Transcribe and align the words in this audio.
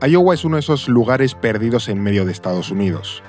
Iowa 0.00 0.32
es 0.32 0.44
uno 0.44 0.56
de 0.56 0.60
esos 0.60 0.88
lugares 0.88 1.34
perdidos 1.34 1.88
en 1.88 2.00
medio 2.00 2.24
de 2.24 2.30
Estados 2.30 2.70
Unidos. 2.70 3.20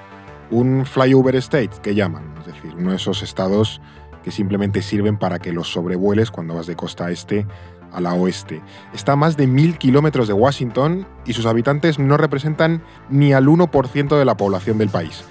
Un 0.51 0.85
flyover 0.85 1.35
state 1.37 1.71
que 1.81 1.95
llaman, 1.95 2.35
es 2.39 2.45
decir, 2.45 2.75
uno 2.77 2.91
de 2.91 2.97
esos 2.97 3.23
estados 3.23 3.81
que 4.23 4.29
simplemente 4.29 4.83
sirven 4.83 5.17
para 5.17 5.39
que 5.39 5.51
los 5.51 5.71
sobrevueles 5.71 6.29
cuando 6.29 6.53
vas 6.53 6.67
de 6.67 6.75
costa 6.75 7.09
este 7.09 7.47
a 7.91 8.01
la 8.01 8.13
oeste. 8.13 8.61
Está 8.93 9.13
a 9.13 9.15
más 9.15 9.35
de 9.35 9.47
mil 9.47 9.79
kilómetros 9.79 10.27
de 10.27 10.33
Washington 10.33 11.07
y 11.25 11.33
sus 11.33 11.47
habitantes 11.47 11.97
no 11.97 12.17
representan 12.17 12.83
ni 13.09 13.33
al 13.33 13.47
1% 13.47 14.19
de 14.19 14.25
la 14.25 14.37
población 14.37 14.77
del 14.77 14.89
país. 14.89 15.23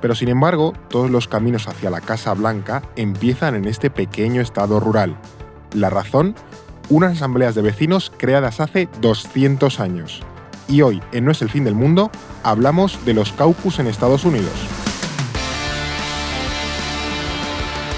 Pero 0.00 0.14
sin 0.14 0.30
embargo, 0.30 0.72
todos 0.88 1.10
los 1.10 1.28
caminos 1.28 1.68
hacia 1.68 1.90
la 1.90 2.00
Casa 2.00 2.32
Blanca 2.32 2.82
empiezan 2.96 3.54
en 3.54 3.66
este 3.66 3.90
pequeño 3.90 4.40
estado 4.40 4.80
rural. 4.80 5.14
La 5.74 5.90
razón, 5.90 6.34
unas 6.88 7.12
asambleas 7.12 7.54
de 7.54 7.60
vecinos 7.60 8.10
creadas 8.16 8.60
hace 8.60 8.88
200 9.02 9.78
años. 9.80 10.24
Y 10.68 10.82
hoy, 10.82 11.00
en 11.12 11.24
No 11.24 11.30
es 11.30 11.42
el 11.42 11.48
fin 11.48 11.64
del 11.64 11.74
mundo, 11.74 12.10
hablamos 12.42 13.04
de 13.04 13.14
los 13.14 13.32
caucus 13.32 13.78
en 13.78 13.86
Estados 13.86 14.24
Unidos. 14.24 14.52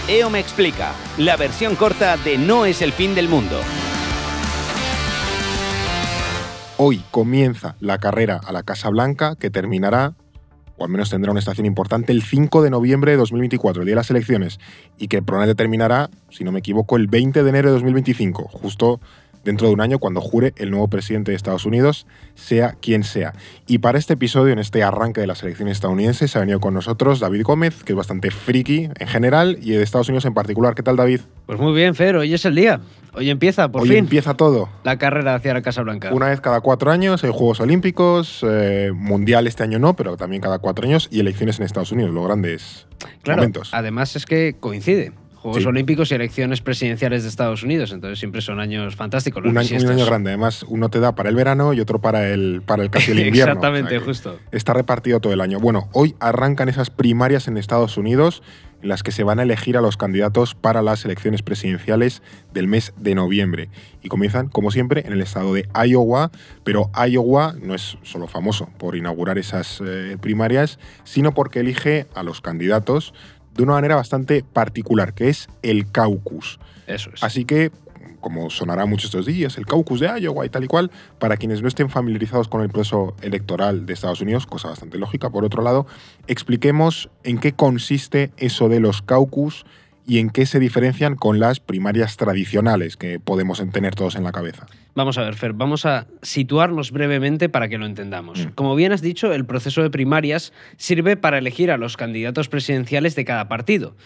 EO 0.06 0.28
me 0.30 0.40
explica, 0.40 0.92
la 1.16 1.36
versión 1.36 1.76
corta 1.76 2.16
de 2.18 2.36
No 2.36 2.66
es 2.66 2.82
el 2.82 2.92
fin 2.92 3.14
del 3.14 3.28
mundo. 3.28 3.58
Hoy 6.76 7.02
comienza 7.10 7.76
la 7.80 7.98
carrera 7.98 8.40
a 8.44 8.52
la 8.52 8.62
Casa 8.62 8.90
Blanca 8.90 9.34
que 9.36 9.50
terminará, 9.50 10.14
o 10.76 10.84
al 10.84 10.90
menos 10.90 11.10
tendrá 11.10 11.30
una 11.30 11.40
estación 11.40 11.66
importante, 11.66 12.12
el 12.12 12.22
5 12.22 12.62
de 12.62 12.70
noviembre 12.70 13.12
de 13.12 13.16
2024, 13.18 13.82
el 13.82 13.86
día 13.86 13.92
de 13.92 13.96
las 13.96 14.10
elecciones, 14.10 14.60
y 14.98 15.08
que 15.08 15.22
probablemente 15.22 15.62
terminará, 15.62 16.10
si 16.30 16.44
no 16.44 16.52
me 16.52 16.60
equivoco, 16.60 16.96
el 16.96 17.06
20 17.08 17.42
de 17.42 17.48
enero 17.48 17.68
de 17.68 17.74
2025, 17.74 18.44
justo 18.52 19.00
dentro 19.44 19.68
de 19.68 19.74
un 19.74 19.80
año 19.80 19.98
cuando 19.98 20.20
jure 20.20 20.52
el 20.56 20.70
nuevo 20.70 20.88
presidente 20.88 21.30
de 21.32 21.36
Estados 21.36 21.64
Unidos, 21.64 22.06
sea 22.34 22.76
quien 22.80 23.04
sea. 23.04 23.34
Y 23.66 23.78
para 23.78 23.98
este 23.98 24.14
episodio, 24.14 24.52
en 24.52 24.58
este 24.58 24.82
arranque 24.82 25.20
de 25.20 25.26
las 25.26 25.42
elecciones 25.42 25.72
estadounidenses, 25.78 26.34
ha 26.36 26.40
venido 26.40 26.60
con 26.60 26.74
nosotros 26.74 27.20
David 27.20 27.42
Gómez, 27.44 27.82
que 27.84 27.92
es 27.92 27.96
bastante 27.96 28.30
friki 28.30 28.90
en 28.98 29.06
general 29.08 29.58
y 29.60 29.72
de 29.72 29.82
Estados 29.82 30.08
Unidos 30.08 30.24
en 30.24 30.34
particular. 30.34 30.74
¿Qué 30.74 30.82
tal, 30.82 30.96
David? 30.96 31.20
Pues 31.46 31.58
muy 31.58 31.72
bien, 31.72 31.94
Fer, 31.94 32.16
hoy 32.16 32.34
es 32.34 32.44
el 32.44 32.54
día. 32.54 32.80
Hoy 33.14 33.30
empieza, 33.30 33.68
por 33.72 33.82
Hoy 33.82 33.88
fin, 33.88 33.98
empieza 33.98 34.34
todo. 34.34 34.68
la 34.84 34.98
carrera 34.98 35.34
hacia 35.34 35.54
la 35.54 35.62
Casa 35.62 35.82
Blanca. 35.82 36.12
Una 36.12 36.28
vez 36.28 36.40
cada 36.40 36.60
cuatro 36.60 36.90
años 36.90 37.24
hay 37.24 37.30
Juegos 37.32 37.58
Olímpicos, 37.60 38.44
eh, 38.48 38.92
Mundial 38.94 39.46
este 39.46 39.62
año 39.62 39.78
no, 39.78 39.94
pero 39.96 40.16
también 40.16 40.42
cada 40.42 40.58
cuatro 40.58 40.86
años, 40.86 41.08
y 41.10 41.20
elecciones 41.20 41.58
en 41.58 41.64
Estados 41.64 41.90
Unidos, 41.90 42.12
los 42.12 42.24
grandes 42.24 42.86
claro, 43.22 43.38
momentos. 43.40 43.70
además 43.72 44.14
es 44.14 44.26
que 44.26 44.56
coincide. 44.60 45.12
Juegos 45.42 45.62
Sí. 45.62 45.68
Olímpicos 45.68 46.10
y 46.10 46.14
elecciones 46.14 46.60
presidenciales 46.60 47.22
de 47.22 47.28
Estados 47.28 47.62
Unidos, 47.62 47.92
entonces 47.92 48.18
siempre 48.18 48.40
son 48.40 48.60
años 48.60 48.96
fantásticos. 48.96 49.42
los 49.42 49.52
Un 49.52 49.58
año, 49.58 49.76
un 49.80 49.88
año 49.88 50.06
grande, 50.06 50.30
además 50.30 50.64
uno 50.68 50.88
te 50.88 51.00
da 51.00 51.14
para 51.14 51.28
el 51.28 51.36
verano 51.36 51.72
y 51.72 51.80
otro 51.80 52.00
para 52.00 52.28
el, 52.28 52.62
para 52.64 52.82
el 52.82 52.90
casi 52.90 53.12
el 53.12 53.18
invierno. 53.26 53.52
Exactamente, 53.52 53.86
o 53.86 53.90
sea 53.90 53.98
que 54.00 54.04
justo. 54.04 54.38
Está 54.50 54.72
repartido 54.72 55.20
todo 55.20 55.32
el 55.32 55.40
año. 55.40 55.60
Bueno, 55.60 55.88
hoy 55.92 56.16
arrancan 56.20 56.68
esas 56.68 56.90
primarias 56.90 57.48
en 57.48 57.56
Estados 57.56 57.96
Unidos 57.96 58.42
en 58.82 58.88
las 58.88 59.02
que 59.02 59.10
se 59.10 59.24
van 59.24 59.40
a 59.40 59.42
elegir 59.42 59.76
a 59.76 59.80
los 59.80 59.96
candidatos 59.96 60.54
para 60.54 60.82
las 60.82 61.04
elecciones 61.04 61.42
presidenciales 61.42 62.22
del 62.52 62.68
mes 62.68 62.92
de 62.96 63.14
noviembre. 63.14 63.70
Y 64.02 64.08
comienzan, 64.08 64.48
como 64.48 64.70
siempre, 64.70 65.02
en 65.06 65.12
el 65.12 65.20
estado 65.20 65.52
de 65.52 65.68
Iowa, 65.86 66.30
pero 66.64 66.90
Iowa 66.94 67.54
no 67.60 67.74
es 67.74 67.98
solo 68.02 68.28
famoso 68.28 68.68
por 68.78 68.96
inaugurar 68.96 69.38
esas 69.38 69.82
eh, 69.84 70.16
primarias, 70.20 70.78
sino 71.04 71.32
porque 71.32 71.60
elige 71.60 72.06
a 72.14 72.22
los 72.22 72.40
candidatos 72.40 73.14
de 73.58 73.64
una 73.64 73.72
manera 73.72 73.96
bastante 73.96 74.44
particular, 74.44 75.14
que 75.14 75.28
es 75.28 75.48
el 75.62 75.90
caucus. 75.90 76.60
Eso 76.86 77.10
es. 77.12 77.22
Así 77.24 77.44
que, 77.44 77.72
como 78.20 78.50
sonará 78.50 78.86
mucho 78.86 79.08
estos 79.08 79.26
días, 79.26 79.58
el 79.58 79.66
caucus 79.66 79.98
de 79.98 80.06
Iowa 80.20 80.46
y 80.46 80.48
tal 80.48 80.62
y 80.62 80.68
cual, 80.68 80.92
para 81.18 81.36
quienes 81.36 81.60
no 81.60 81.66
estén 81.66 81.90
familiarizados 81.90 82.46
con 82.46 82.62
el 82.62 82.68
proceso 82.68 83.16
electoral 83.20 83.84
de 83.84 83.94
Estados 83.94 84.20
Unidos, 84.20 84.46
cosa 84.46 84.68
bastante 84.68 84.96
lógica, 84.96 85.30
por 85.30 85.44
otro 85.44 85.62
lado, 85.62 85.88
expliquemos 86.28 87.10
en 87.24 87.38
qué 87.38 87.52
consiste 87.52 88.30
eso 88.36 88.68
de 88.68 88.78
los 88.78 89.02
caucus 89.02 89.66
y 90.08 90.18
en 90.18 90.30
qué 90.30 90.46
se 90.46 90.58
diferencian 90.58 91.16
con 91.16 91.38
las 91.38 91.60
primarias 91.60 92.16
tradicionales 92.16 92.96
que 92.96 93.20
podemos 93.20 93.62
tener 93.72 93.94
todos 93.94 94.16
en 94.16 94.24
la 94.24 94.32
cabeza. 94.32 94.66
Vamos 94.94 95.18
a 95.18 95.22
ver, 95.22 95.34
Fer, 95.34 95.52
vamos 95.52 95.84
a 95.84 96.06
situarnos 96.22 96.92
brevemente 96.92 97.50
para 97.50 97.68
que 97.68 97.76
lo 97.76 97.84
entendamos. 97.84 98.46
Mm. 98.46 98.48
Como 98.54 98.74
bien 98.74 98.92
has 98.92 99.02
dicho, 99.02 99.34
el 99.34 99.44
proceso 99.44 99.82
de 99.82 99.90
primarias 99.90 100.54
sirve 100.78 101.18
para 101.18 101.36
elegir 101.36 101.70
a 101.70 101.76
los 101.76 101.98
candidatos 101.98 102.48
presidenciales 102.48 103.14
de 103.16 103.26
cada 103.26 103.48
partido. 103.48 103.96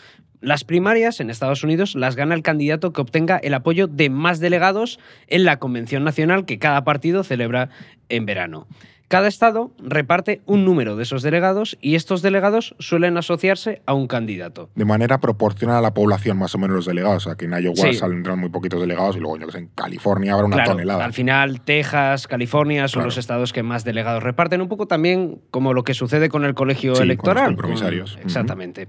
Las 0.41 0.65
primarias 0.65 1.21
en 1.21 1.31
Estados 1.31 1.63
Unidos 1.63 1.95
las 1.95 2.17
gana 2.17 2.35
el 2.35 2.43
candidato 2.43 2.93
que 2.93 3.01
obtenga 3.01 3.37
el 3.37 3.55
apoyo 3.55 3.87
de 3.87 4.11
más 4.11 4.41
delegados 4.41 4.99
en 5.29 5.45
la 5.45 5.61
convención 5.61 6.03
nacional 6.03 6.47
que 6.47 6.59
cada 6.59 6.83
partido 6.83 7.23
celebra 7.23 7.71
en 8.09 8.27
verano. 8.27 8.67
Cada 9.13 9.29
estado 9.29 9.73
reparte 9.79 10.41
un 10.47 10.65
número 10.65 10.97
de 10.97 11.03
esos 11.03 11.21
delegados 11.23 11.77
y 11.83 11.97
estos 11.97 12.23
delegados 12.23 12.75
suelen 12.79 13.19
asociarse 13.19 13.83
a 13.85 13.93
un 13.93 14.07
candidato. 14.07 14.71
De 14.75 14.87
manera 14.87 15.21
proporcional 15.21 15.77
a 15.77 15.81
la 15.83 15.93
población, 15.93 16.39
más 16.39 16.55
o 16.55 16.59
menos, 16.59 16.77
los 16.77 16.87
delegados. 16.87 17.27
O 17.27 17.29
sea, 17.29 17.37
que 17.37 17.45
en 17.45 17.53
Iowa 17.63 17.77
Sí. 17.77 17.93
saldrán 17.93 18.39
muy 18.39 18.49
poquitos 18.49 18.81
delegados 18.81 19.15
y 19.17 19.21
luego, 19.21 19.37
yo 19.37 19.45
que 19.45 19.53
sé, 19.53 19.59
en 19.59 19.67
California 19.75 20.33
habrá 20.33 20.47
una 20.47 20.57
Claro, 20.57 20.71
tonelada. 20.71 21.05
Al 21.05 21.13
final, 21.13 21.61
Texas, 21.61 22.27
California 22.27 22.89
son 22.89 23.01
Claro. 23.01 23.09
los 23.09 23.19
estados 23.19 23.53
que 23.53 23.63
más 23.63 23.85
delegados 23.85 24.23
reparten, 24.23 24.63
un 24.63 24.69
poco 24.69 24.87
también 24.87 25.43
como 25.51 25.75
lo 25.75 25.85
que 25.85 25.93
sucede 25.93 26.31
con 26.31 26.47
el 26.47 26.55
colegio 26.55 26.95
Sí, 26.95 27.01
con 27.01 27.09
los 27.09 27.13
electoral. 27.13 27.47
compromisarios. 27.49 28.15
con- 28.15 28.23
Exactamente. 28.23 28.89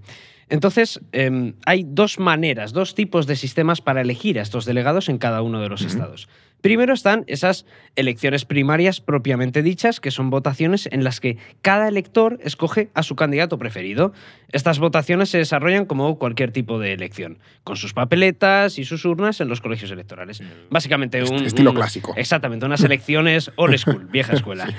Entonces, 0.50 1.00
em, 1.12 1.54
hay 1.66 1.86
dos 1.88 2.20
maneras, 2.20 2.74
dos 2.74 2.96
tipos 2.96 3.28
de 3.28 3.36
sistemas 3.36 3.82
para 3.82 4.02
elegir 4.02 4.40
a 4.40 4.42
estos 4.42 4.66
delegados 4.66 5.10
en 5.10 5.18
cada 5.18 5.42
uno 5.42 5.62
de 5.62 5.70
los 5.70 5.82
estados. 5.84 6.28
Primero 6.62 6.94
están 6.94 7.26
esas 7.28 7.66
elecciones 7.98 8.46
primarias 8.46 9.02
propiamente 9.02 9.62
dichas, 9.64 10.00
que 10.00 10.12
son 10.12 10.30
votaciones 10.30 10.88
en 10.94 11.04
las 11.04 11.20
que 11.20 11.38
cada 11.62 11.90
elector 11.90 12.40
escoge 12.42 12.90
a 12.94 13.04
su 13.04 13.18
candidato 13.18 13.58
preferido. 13.58 14.14
Estas 14.50 14.80
votaciones 14.80 15.28
se 15.28 15.40
desarrollan 15.40 15.86
como 15.86 16.18
cualquier 16.18 16.52
tipo 16.52 16.80
de 16.80 16.94
elección, 16.94 17.40
con 17.66 17.76
sus 17.76 17.94
papeletas 17.94 18.80
y 18.80 18.86
sus 18.86 19.04
urnas 19.04 19.42
en 19.42 19.50
los 19.50 19.60
colegios 19.60 19.92
electorales. 19.92 20.42
Básicamente 20.70 21.20
Est- 21.22 21.32
un... 21.34 21.44
estilo 21.46 21.72
un- 21.72 21.76
clásico. 21.76 22.14
Exactamente, 22.16 22.66
unas 22.66 22.82
elecciones 22.84 23.52
old 23.58 23.78
school, 23.78 24.06
vieja 24.10 24.32
escuela. 24.34 24.70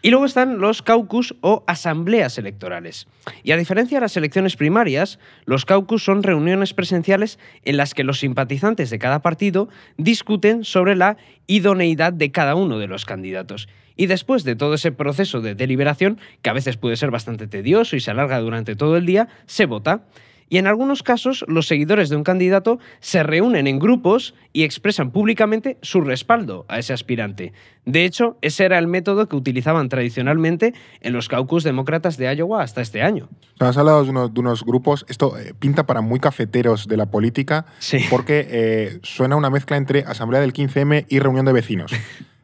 Y 0.00 0.10
luego 0.10 0.26
están 0.26 0.58
los 0.60 0.82
caucus 0.82 1.34
o 1.40 1.64
asambleas 1.66 2.38
electorales. 2.38 3.08
Y 3.42 3.50
a 3.50 3.56
diferencia 3.56 3.96
de 3.96 4.02
las 4.02 4.16
elecciones 4.16 4.54
primarias, 4.54 5.18
los 5.44 5.64
caucus 5.64 6.04
son 6.04 6.22
reuniones 6.22 6.74
presenciales 6.74 7.38
en 7.64 7.76
las 7.76 7.94
que 7.94 8.04
los 8.04 8.20
simpatizantes 8.20 8.90
de 8.90 8.98
cada 8.98 9.22
partido 9.22 9.68
discuten 9.96 10.64
sobre 10.64 10.96
la 10.96 11.16
idoneidad 11.46 12.12
de 12.12 12.30
cada 12.30 12.54
uno 12.54 12.78
de 12.78 12.88
los 12.88 13.04
candidatos. 13.04 13.68
Y 13.96 14.06
después 14.06 14.44
de 14.44 14.56
todo 14.56 14.74
ese 14.74 14.92
proceso 14.92 15.40
de 15.40 15.54
deliberación, 15.54 16.18
que 16.40 16.50
a 16.50 16.54
veces 16.54 16.76
puede 16.76 16.96
ser 16.96 17.10
bastante 17.10 17.46
tedioso 17.46 17.96
y 17.96 18.00
se 18.00 18.10
alarga 18.10 18.40
durante 18.40 18.76
todo 18.76 18.96
el 18.96 19.06
día, 19.06 19.28
se 19.46 19.66
vota. 19.66 20.04
Y 20.52 20.58
en 20.58 20.66
algunos 20.66 21.02
casos, 21.02 21.46
los 21.48 21.66
seguidores 21.66 22.10
de 22.10 22.16
un 22.16 22.24
candidato 22.24 22.78
se 23.00 23.22
reúnen 23.22 23.66
en 23.66 23.78
grupos 23.78 24.34
y 24.52 24.64
expresan 24.64 25.10
públicamente 25.10 25.78
su 25.80 26.02
respaldo 26.02 26.66
a 26.68 26.78
ese 26.78 26.92
aspirante. 26.92 27.54
De 27.86 28.04
hecho, 28.04 28.36
ese 28.42 28.66
era 28.66 28.76
el 28.78 28.86
método 28.86 29.26
que 29.30 29.34
utilizaban 29.36 29.88
tradicionalmente 29.88 30.74
en 31.00 31.14
los 31.14 31.30
caucus 31.30 31.64
demócratas 31.64 32.18
de 32.18 32.26
Iowa 32.36 32.62
hasta 32.62 32.82
este 32.82 33.00
año. 33.00 33.30
O 33.54 33.56
sea, 33.60 33.68
has 33.70 33.78
hablado 33.78 34.04
de 34.04 34.10
unos, 34.10 34.34
de 34.34 34.40
unos 34.40 34.62
grupos, 34.62 35.06
esto 35.08 35.38
eh, 35.38 35.54
pinta 35.58 35.86
para 35.86 36.02
muy 36.02 36.20
cafeteros 36.20 36.86
de 36.86 36.98
la 36.98 37.06
política, 37.06 37.64
Sí. 37.78 38.00
porque 38.10 38.46
eh, 38.50 38.98
suena 39.02 39.36
una 39.36 39.48
mezcla 39.48 39.78
entre 39.78 40.00
Asamblea 40.00 40.42
del 40.42 40.52
15M 40.52 41.06
y 41.08 41.18
reunión 41.18 41.46
de 41.46 41.52
vecinos. 41.54 41.92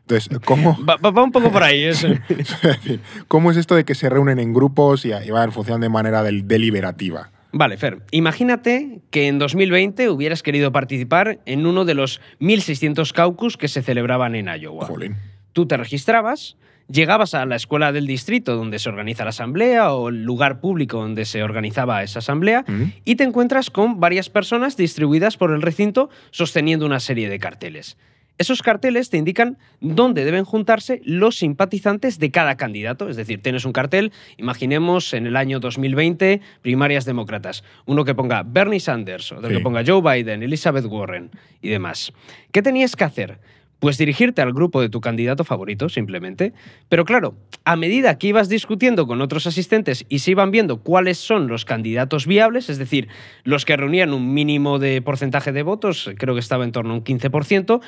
Entonces, 0.08 0.30
¿cómo, 0.46 0.78
Va, 0.82 0.96
un 1.22 1.30
poco 1.30 1.52
por 1.52 1.62
ahí 1.62 1.84
eso. 1.84 2.08
¿cómo 3.28 3.50
es 3.50 3.58
esto 3.58 3.74
de 3.74 3.84
que 3.84 3.94
se 3.94 4.08
reúnen 4.08 4.38
en 4.38 4.54
grupos 4.54 5.04
y, 5.04 5.10
y 5.12 5.30
van 5.30 5.44
en 5.44 5.52
función 5.52 5.82
de 5.82 5.90
manera 5.90 6.22
del- 6.22 6.48
deliberativa? 6.48 7.32
Vale, 7.52 7.78
Fer, 7.78 8.02
imagínate 8.10 9.00
que 9.10 9.26
en 9.26 9.38
2020 9.38 10.10
hubieras 10.10 10.42
querido 10.42 10.70
participar 10.70 11.40
en 11.46 11.66
uno 11.66 11.84
de 11.84 11.94
los 11.94 12.20
1.600 12.40 13.12
caucus 13.12 13.56
que 13.56 13.68
se 13.68 13.82
celebraban 13.82 14.34
en 14.34 14.48
Iowa. 14.48 14.86
Jolín. 14.86 15.16
Tú 15.54 15.66
te 15.66 15.76
registrabas, 15.78 16.56
llegabas 16.88 17.34
a 17.34 17.46
la 17.46 17.56
escuela 17.56 17.90
del 17.92 18.06
distrito 18.06 18.54
donde 18.54 18.78
se 18.78 18.88
organiza 18.90 19.24
la 19.24 19.30
asamblea 19.30 19.92
o 19.92 20.10
el 20.10 20.24
lugar 20.24 20.60
público 20.60 20.98
donde 20.98 21.24
se 21.24 21.42
organizaba 21.42 22.02
esa 22.02 22.18
asamblea 22.18 22.64
¿Mm? 22.66 22.92
y 23.04 23.16
te 23.16 23.24
encuentras 23.24 23.70
con 23.70 23.98
varias 23.98 24.28
personas 24.28 24.76
distribuidas 24.76 25.36
por 25.36 25.52
el 25.52 25.62
recinto 25.62 26.10
sosteniendo 26.30 26.84
una 26.84 27.00
serie 27.00 27.28
de 27.28 27.38
carteles. 27.38 27.96
Esos 28.38 28.62
carteles 28.62 29.10
te 29.10 29.16
indican 29.16 29.58
dónde 29.80 30.24
deben 30.24 30.44
juntarse 30.44 31.00
los 31.04 31.36
simpatizantes 31.38 32.20
de 32.20 32.30
cada 32.30 32.56
candidato. 32.56 33.08
Es 33.08 33.16
decir, 33.16 33.42
tienes 33.42 33.64
un 33.64 33.72
cartel, 33.72 34.12
imaginemos 34.36 35.12
en 35.12 35.26
el 35.26 35.36
año 35.36 35.58
2020, 35.58 36.40
primarias 36.62 37.04
demócratas. 37.04 37.64
Uno 37.84 38.04
que 38.04 38.14
ponga 38.14 38.44
Bernie 38.44 38.78
Sanders, 38.80 39.32
otro 39.32 39.48
Sí. 39.50 39.56
que 39.56 39.60
ponga 39.60 39.82
Joe 39.84 40.00
Biden, 40.00 40.44
Elizabeth 40.44 40.86
Warren 40.86 41.30
y 41.60 41.68
demás. 41.68 42.12
¿Qué 42.52 42.62
tenías 42.62 42.94
que 42.94 43.04
hacer? 43.04 43.40
Pues 43.80 43.96
dirigirte 43.96 44.42
al 44.42 44.52
grupo 44.52 44.80
de 44.80 44.88
tu 44.88 45.00
candidato 45.00 45.44
favorito, 45.44 45.88
simplemente. 45.88 46.52
Pero 46.88 47.04
claro, 47.04 47.36
a 47.64 47.76
medida 47.76 48.18
que 48.18 48.26
ibas 48.26 48.48
discutiendo 48.48 49.06
con 49.06 49.20
otros 49.20 49.46
asistentes 49.46 50.04
y 50.08 50.18
se 50.18 50.32
iban 50.32 50.50
viendo 50.50 50.82
cuáles 50.82 51.18
son 51.18 51.46
los 51.46 51.64
candidatos 51.64 52.26
viables, 52.26 52.70
es 52.70 52.78
decir, 52.78 53.06
los 53.44 53.64
que 53.64 53.76
reunían 53.76 54.12
un 54.12 54.34
mínimo 54.34 54.80
de 54.80 55.00
porcentaje 55.00 55.52
de 55.52 55.62
votos, 55.62 56.10
creo 56.18 56.34
que 56.34 56.40
estaba 56.40 56.64
en 56.64 56.72
torno 56.72 56.92
a 56.92 56.96
un 56.96 57.04
15%, 57.04 57.80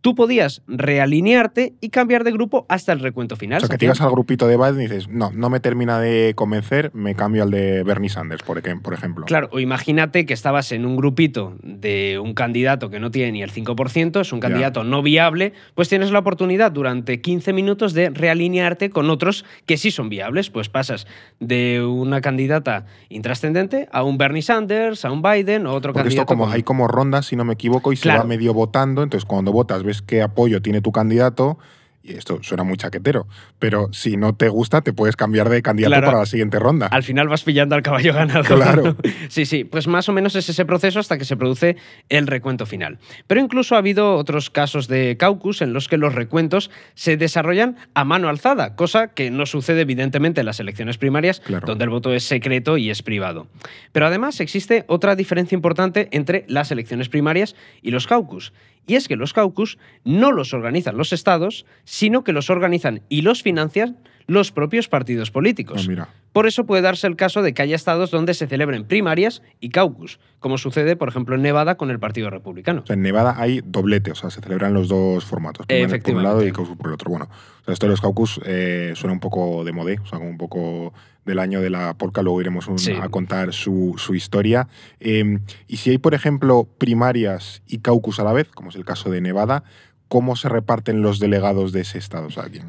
tú 0.00 0.14
podías 0.14 0.62
realinearte 0.68 1.74
y 1.80 1.90
cambiar 1.90 2.24
de 2.24 2.32
grupo 2.32 2.66
hasta 2.68 2.92
el 2.92 3.00
recuento 3.00 3.36
final. 3.36 3.58
O 3.58 3.60
sea, 3.66 3.68
que 3.70 3.78
te 3.78 3.84
ibas 3.86 4.00
al 4.00 4.10
grupito 4.10 4.46
de 4.46 4.56
Biden 4.56 4.76
y 4.80 4.82
dices, 4.82 5.08
no, 5.08 5.30
no 5.32 5.50
me 5.50 5.60
termina 5.60 5.98
de 6.00 6.32
convencer, 6.34 6.90
me 6.94 7.14
cambio 7.14 7.42
al 7.42 7.50
de 7.50 7.82
Bernie 7.82 8.08
Sanders, 8.10 8.42
por, 8.42 8.62
ejem- 8.62 8.80
por 8.82 8.94
ejemplo. 8.94 9.24
Claro, 9.26 9.48
o 9.52 9.58
imagínate 9.60 10.26
que 10.26 10.34
estabas 10.34 10.72
en 10.72 10.86
un 10.86 10.96
grupito 10.96 11.56
de 11.62 12.18
un 12.22 12.34
candidato 12.34 12.90
que 12.90 13.00
no 13.00 13.10
tiene 13.10 13.32
ni 13.32 13.42
el 13.42 13.52
5%, 13.52 14.20
es 14.20 14.32
un 14.32 14.40
Ya. 14.40 14.48
candidato 14.48 14.84
no 14.84 15.02
viable, 15.02 15.52
pues 15.74 15.88
tienes 15.88 16.10
la 16.10 16.18
oportunidad 16.20 16.72
durante 16.72 17.20
15 17.20 17.52
minutos 17.52 17.92
de 17.94 18.10
realinearte 18.10 18.90
con 18.90 19.10
otros 19.10 19.44
que 19.66 19.76
sí 19.76 19.90
son 19.90 20.08
viables. 20.08 20.50
Pues 20.50 20.68
pasas 20.68 21.06
de 21.40 21.82
una 21.84 22.20
candidata 22.20 22.86
intrascendente 23.08 23.88
a 23.92 24.02
un 24.02 24.18
Bernie 24.18 24.42
Sanders, 24.42 25.04
a 25.04 25.10
un 25.10 25.22
Biden 25.22 25.66
o 25.66 25.74
otro 25.74 25.92
Porque 25.92 26.08
esto 26.08 26.24
candidato. 26.24 26.26
como, 26.26 26.44
con- 26.44 26.52
hay 26.54 26.62
como 26.62 26.88
rondas, 26.88 27.26
si 27.26 27.36
no 27.36 27.44
me 27.44 27.54
equivoco, 27.54 27.92
y 27.92 27.96
se 27.96 28.08
va 28.08 28.24
medio 28.24 28.54
votando, 28.54 29.02
entonces 29.02 29.24
cuando 29.26 29.52
votas 29.52 29.82
ves 29.82 29.97
qué 30.02 30.22
apoyo 30.22 30.62
tiene 30.62 30.80
tu 30.80 30.92
candidato, 30.92 31.58
y 32.00 32.12
esto 32.12 32.38
suena 32.42 32.62
muy 32.64 32.78
chaquetero, 32.78 33.26
pero 33.58 33.92
si 33.92 34.16
no 34.16 34.34
te 34.34 34.48
gusta 34.48 34.80
te 34.80 34.94
puedes 34.94 35.14
cambiar 35.14 35.50
de 35.50 35.60
candidato 35.60 35.90
Claro. 35.90 36.06
para 36.06 36.18
la 36.20 36.26
siguiente 36.26 36.58
ronda. 36.58 36.86
Al 36.86 37.02
final 37.02 37.28
vas 37.28 37.42
pillando 37.44 37.74
al 37.74 37.82
caballo 37.82 38.14
ganador. 38.14 38.46
Claro. 38.46 38.96
Sí, 39.28 39.44
sí, 39.44 39.64
pues 39.64 39.86
más 39.88 40.08
o 40.08 40.12
menos 40.14 40.34
es 40.34 40.48
ese 40.48 40.64
proceso 40.64 41.00
hasta 41.00 41.18
que 41.18 41.26
se 41.26 41.36
produce 41.36 41.76
el 42.08 42.26
recuento 42.26 42.64
final. 42.64 42.98
Pero 43.26 43.42
incluso 43.42 43.74
ha 43.74 43.78
habido 43.78 44.14
otros 44.16 44.48
casos 44.48 44.88
de 44.88 45.16
caucus 45.18 45.60
en 45.60 45.74
los 45.74 45.86
que 45.86 45.98
los 45.98 46.14
recuentos 46.14 46.70
se 46.94 47.18
desarrollan 47.18 47.76
a 47.92 48.04
mano 48.04 48.30
alzada, 48.30 48.74
cosa 48.74 49.08
que 49.08 49.30
no 49.30 49.44
sucede 49.44 49.82
evidentemente 49.82 50.40
en 50.40 50.46
las 50.46 50.60
elecciones 50.60 50.96
primarias, 50.96 51.40
Claro. 51.40 51.66
donde 51.66 51.84
el 51.84 51.90
voto 51.90 52.14
es 52.14 52.24
secreto 52.24 52.78
y 52.78 52.88
es 52.88 53.02
privado. 53.02 53.48
Pero 53.92 54.06
además 54.06 54.40
existe 54.40 54.84
otra 54.88 55.14
diferencia 55.14 55.56
importante 55.56 56.08
entre 56.12 56.46
las 56.48 56.70
elecciones 56.70 57.10
primarias 57.10 57.54
y 57.82 57.90
los 57.90 58.06
caucus. 58.06 58.54
Y 58.88 58.96
es 58.96 59.06
que 59.06 59.16
los 59.16 59.34
caucus 59.34 59.78
no 60.02 60.32
los 60.32 60.54
organizan 60.54 60.96
los 60.96 61.12
estados, 61.12 61.66
sino 61.84 62.24
que 62.24 62.32
los 62.32 62.50
organizan 62.50 63.02
y 63.08 63.20
los 63.20 63.42
financian 63.42 63.98
los 64.28 64.52
propios 64.52 64.88
partidos 64.88 65.30
políticos. 65.32 65.82
Ah, 65.84 65.88
mira. 65.88 66.08
Por 66.32 66.46
eso 66.46 66.66
puede 66.66 66.82
darse 66.82 67.06
el 67.06 67.16
caso 67.16 67.42
de 67.42 67.54
que 67.54 67.62
haya 67.62 67.74
estados 67.74 68.10
donde 68.12 68.34
se 68.34 68.46
celebren 68.46 68.84
primarias 68.84 69.42
y 69.58 69.70
caucus, 69.70 70.20
como 70.38 70.58
sucede, 70.58 70.94
por 70.94 71.08
ejemplo, 71.08 71.34
en 71.34 71.42
Nevada 71.42 71.76
con 71.76 71.90
el 71.90 71.98
Partido 71.98 72.28
Republicano. 72.30 72.82
O 72.82 72.86
sea, 72.86 72.94
en 72.94 73.02
Nevada 73.02 73.34
hay 73.38 73.62
doblete, 73.64 74.12
o 74.12 74.14
sea, 74.14 74.28
se 74.30 74.40
celebran 74.42 74.74
los 74.74 74.86
dos 74.88 75.24
formatos. 75.24 75.66
primero 75.66 75.98
por 76.02 76.14
un 76.14 76.22
lado 76.22 76.46
y 76.46 76.52
caucus 76.52 76.76
por 76.76 76.88
el 76.88 76.92
otro. 76.94 77.10
Bueno, 77.10 77.24
o 77.24 77.64
sea, 77.64 77.72
esto 77.72 77.86
de 77.86 77.90
los 77.90 78.00
caucus 78.02 78.38
eh, 78.44 78.92
suena 78.94 79.14
un 79.14 79.20
poco 79.20 79.64
de 79.64 79.72
modé, 79.72 79.98
o 80.00 80.06
sea, 80.06 80.18
como 80.18 80.30
un 80.30 80.38
poco 80.38 80.92
del 81.24 81.38
año 81.38 81.60
de 81.62 81.70
la 81.70 81.94
polka, 81.94 82.20
luego 82.22 82.40
iremos 82.40 82.68
un- 82.68 82.78
Sí. 82.78 82.92
a 82.92 83.08
contar 83.08 83.52
su, 83.54 83.94
su 83.96 84.14
historia. 84.14 84.68
Eh, 85.00 85.38
y 85.66 85.78
si 85.78 85.90
hay, 85.90 85.98
por 85.98 86.14
ejemplo, 86.14 86.68
primarias 86.78 87.62
y 87.66 87.78
caucus 87.78 88.20
a 88.20 88.24
la 88.24 88.32
vez, 88.34 88.48
como 88.52 88.68
es 88.68 88.76
el 88.76 88.84
caso 88.84 89.10
de 89.10 89.20
Nevada, 89.22 89.64
¿cómo 90.08 90.36
se 90.36 90.48
reparten 90.50 91.00
los 91.02 91.18
delegados 91.18 91.72
de 91.72 91.80
ese 91.80 91.98
estado? 91.98 92.26
O 92.26 92.30
sea, 92.30 92.44
¿quién, 92.44 92.64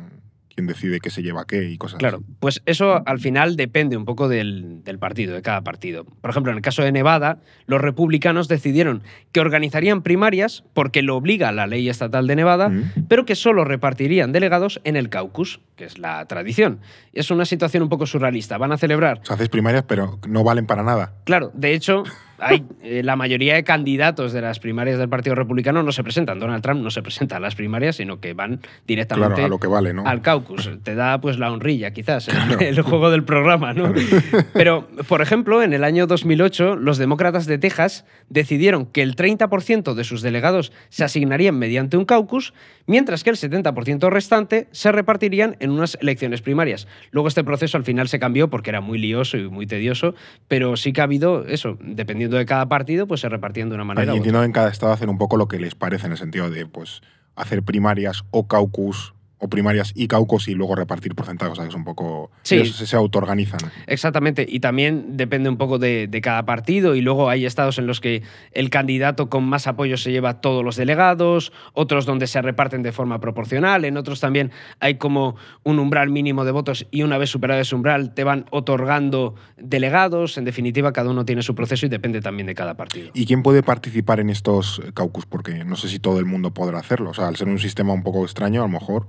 quién 0.60 0.68
decide 0.68 1.00
qué 1.00 1.10
se 1.10 1.24
lleva 1.24 1.46
qué 1.46 1.64
y 1.70 1.78
cosas 1.78 2.00
Claro, 2.00 2.18
así? 2.18 2.36
pues 2.40 2.62
eso 2.66 3.02
al 3.08 3.20
final 3.20 3.56
depende 3.56 3.96
un 3.96 4.04
poco 4.06 4.28
del, 4.28 4.84
del 4.84 5.00
partido, 5.00 5.34
de 5.34 5.42
cada 5.42 5.62
partido. 5.62 6.04
Por 6.04 6.30
ejemplo, 6.30 6.52
en 6.52 6.58
el 6.58 6.62
caso 6.62 6.84
de 6.84 6.92
Nevada, 6.92 7.40
los 7.66 7.80
republicanos 7.80 8.48
decidieron 8.50 9.04
que 9.32 9.40
organizarían 9.40 10.02
primarias 10.02 10.64
porque 10.74 11.02
lo 11.02 11.16
obliga 11.16 11.52
la 11.54 11.66
ley 11.68 11.88
estatal 11.90 12.28
de 12.28 12.36
Nevada, 12.36 12.70
Mm. 12.70 13.06
pero 13.08 13.26
que 13.26 13.36
solo 13.36 13.64
repartirían 13.64 14.32
delegados 14.34 14.82
en 14.84 14.96
el 14.98 15.10
caucus, 15.10 15.62
que 15.78 15.86
es 15.86 15.98
la 15.98 16.26
tradición. 16.26 16.80
Es 17.14 17.32
una 17.32 17.46
situación 17.46 17.84
un 17.84 17.90
poco 17.90 18.06
surrealista. 18.06 18.58
Van 18.58 18.72
a 18.74 18.78
celebrar 18.78 19.20
O 19.22 19.26
sea, 19.26 19.36
haces 19.36 19.50
primarias, 19.50 19.84
pero 19.88 20.20
no 20.28 20.44
valen 20.44 20.66
para 20.66 20.84
nada. 20.84 21.14
Claro, 21.24 21.52
de 21.54 21.74
hecho, 21.74 22.04
hay, 22.40 22.64
eh, 22.82 23.04
la 23.04 23.16
mayoría 23.16 23.56
de 23.56 23.64
candidatos 23.64 24.34
de 24.34 24.42
las 24.42 24.60
primarias 24.60 24.98
del 24.98 25.10
Partido 25.10 25.36
Republicano 25.36 25.84
no 25.84 25.92
se 25.92 26.04
presentan. 26.04 26.40
Donald 26.40 26.64
Trump 26.64 26.82
no 26.82 26.92
se 26.92 27.02
presenta 27.02 27.38
a 27.38 27.40
las 27.40 27.56
primarias, 27.56 27.98
sino 27.98 28.20
que 28.20 28.34
van 28.34 28.60
directamente 28.88 29.36
Claro, 29.36 29.46
a 29.46 29.50
lo 29.50 29.60
que 29.60 29.68
vale, 29.68 29.94
¿no? 29.94 30.06
al 30.06 30.22
caucus. 30.22 30.70
Te 30.84 30.96
da 30.96 31.20
pues 31.22 31.40
la 31.40 31.52
honrilla, 31.52 31.92
quizás, 31.92 32.28
el, 32.28 32.62
el 32.62 32.82
juego 32.82 33.10
del 33.12 33.24
programa, 33.24 33.74
¿no? 33.74 33.94
Pero, 34.54 34.88
por 35.08 35.22
ejemplo, 35.22 35.62
en 35.64 35.74
el 35.74 35.84
año 35.84 36.08
2008, 36.08 36.76
los 36.76 36.98
demócratas 36.98 37.46
de 37.46 37.58
Texas 37.58 38.06
decidieron 38.30 38.86
que 38.86 39.02
el 39.02 39.16
30% 39.16 39.94
de 39.94 40.04
sus 40.04 40.22
delegados 40.22 40.72
se 40.90 41.04
asignarían 41.04 41.58
mediante 41.58 41.98
un 41.98 42.06
caucus, 42.06 42.54
mientras 42.86 43.24
que 43.24 43.30
el 43.30 43.36
70% 43.36 44.10
restante 44.10 44.68
se 44.72 44.92
repartirían 44.92 45.56
en 45.60 45.72
unas 45.72 45.98
elecciones 46.02 46.42
primarias. 46.42 46.88
Luego 47.12 47.28
este 47.28 47.44
proceso 47.44 47.78
al 47.78 47.84
final 47.84 48.08
se 48.08 48.20
cambió 48.20 48.50
porque 48.50 48.70
era 48.70 48.82
muy 48.82 48.98
lioso 48.98 49.38
y 49.38 49.48
muy 49.50 49.68
tedioso, 49.68 50.16
pero 50.48 50.76
sí 50.76 50.94
que 50.94 51.02
ha 51.02 51.06
habido 51.06 51.46
eso, 51.46 51.78
dependiendo 51.82 52.29
de 52.38 52.46
cada 52.46 52.68
partido, 52.68 53.08
pues 53.08 53.22
se 53.22 53.30
repartían 53.30 53.70
de 53.70 53.76
una 53.76 53.84
manera. 53.84 54.14
Y 54.14 54.18
entiendo 54.18 54.44
en 54.44 54.52
cada 54.52 54.70
estado 54.70 54.94
hacen 54.94 55.10
un 55.10 55.18
poco 55.18 55.38
lo 55.38 55.48
que 55.48 55.60
les 55.60 55.76
parece 55.76 56.06
en 56.06 56.14
el 56.14 56.18
sentido 56.18 56.50
de 56.50 56.66
pues 56.66 57.02
hacer 57.36 57.64
primarias 57.64 58.24
o 58.32 58.48
caucus 58.48 59.14
o 59.40 59.48
primarias 59.48 59.92
y 59.96 60.08
caucus 60.08 60.48
y 60.48 60.54
luego 60.54 60.76
repartir 60.76 61.16
porcentajes, 61.16 61.54
o 61.54 61.56
sea, 61.56 61.64
que 61.64 61.70
es 61.70 61.76
un 61.76 61.84
poco... 61.84 62.32
Sí. 62.44 62.56
ellos 62.56 62.76
se, 62.76 62.86
se 62.86 62.96
autoorganizan. 62.96 63.60
Exactamente, 63.88 64.46
y 64.48 64.60
también 64.60 65.18
depende 65.18 65.50
un 65.50 65.58
poco 65.58 65.80
de, 65.80 66.08
de 66.08 66.22
cada 66.22 66.46
partido 66.46 66.96
y 66.96 67.02
luego 67.02 67.30
hay 67.30 67.46
estados 67.46 67.78
en 67.80 67.88
los 67.88 68.02
que 68.02 68.22
el 68.52 68.70
candidato 68.70 69.30
con 69.30 69.46
más 69.46 69.68
apoyo 69.68 69.98
se 69.98 70.12
lleva 70.12 70.42
todos 70.42 70.64
los 70.64 70.76
delegados, 70.76 71.52
otros 71.74 72.06
donde 72.06 72.28
se 72.28 72.42
reparten 72.42 72.84
de 72.84 72.92
forma 72.92 73.20
proporcional, 73.20 73.86
en 73.86 73.98
otros 73.98 74.20
también 74.20 74.52
hay 74.80 74.96
como 74.96 75.36
un 75.64 75.80
umbral 75.80 76.10
mínimo 76.10 76.46
de 76.46 76.52
votos 76.52 76.86
y 76.92 77.04
una 77.04 77.18
vez 77.18 77.30
superado 77.30 77.62
ese 77.62 77.76
umbral 77.76 78.14
te 78.14 78.24
van 78.24 78.46
otorgando 78.52 79.36
delegados, 79.58 80.38
en 80.38 80.46
definitiva 80.46 80.94
cada 80.94 81.10
uno 81.10 81.26
tiene 81.26 81.42
su 81.42 81.56
proceso 81.56 81.86
y 81.86 81.90
depende 81.90 82.22
también 82.22 82.48
de 82.48 82.56
cada 82.56 82.76
partido. 82.76 83.12
¿Y 83.14 83.26
quién 83.26 83.44
puede 83.44 83.64
participar 83.64 84.20
en 84.20 84.30
estos 84.30 84.82
caucus? 84.94 85.26
Porque 85.26 85.64
no 85.64 85.76
sé 85.76 85.88
si 85.88 86.00
todo 86.00 86.20
el 86.20 86.26
mundo 86.26 86.54
podrá 86.54 86.80
hacerlo. 86.80 87.12
O 87.12 87.14
sea, 87.14 87.28
al 87.28 87.36
ser 87.36 87.48
un 87.48 87.60
sistema 87.60 87.94
un 87.94 88.04
poco 88.04 88.24
extraño, 88.24 88.62
a 88.62 88.66
lo 88.66 88.72
mejor... 88.72 89.08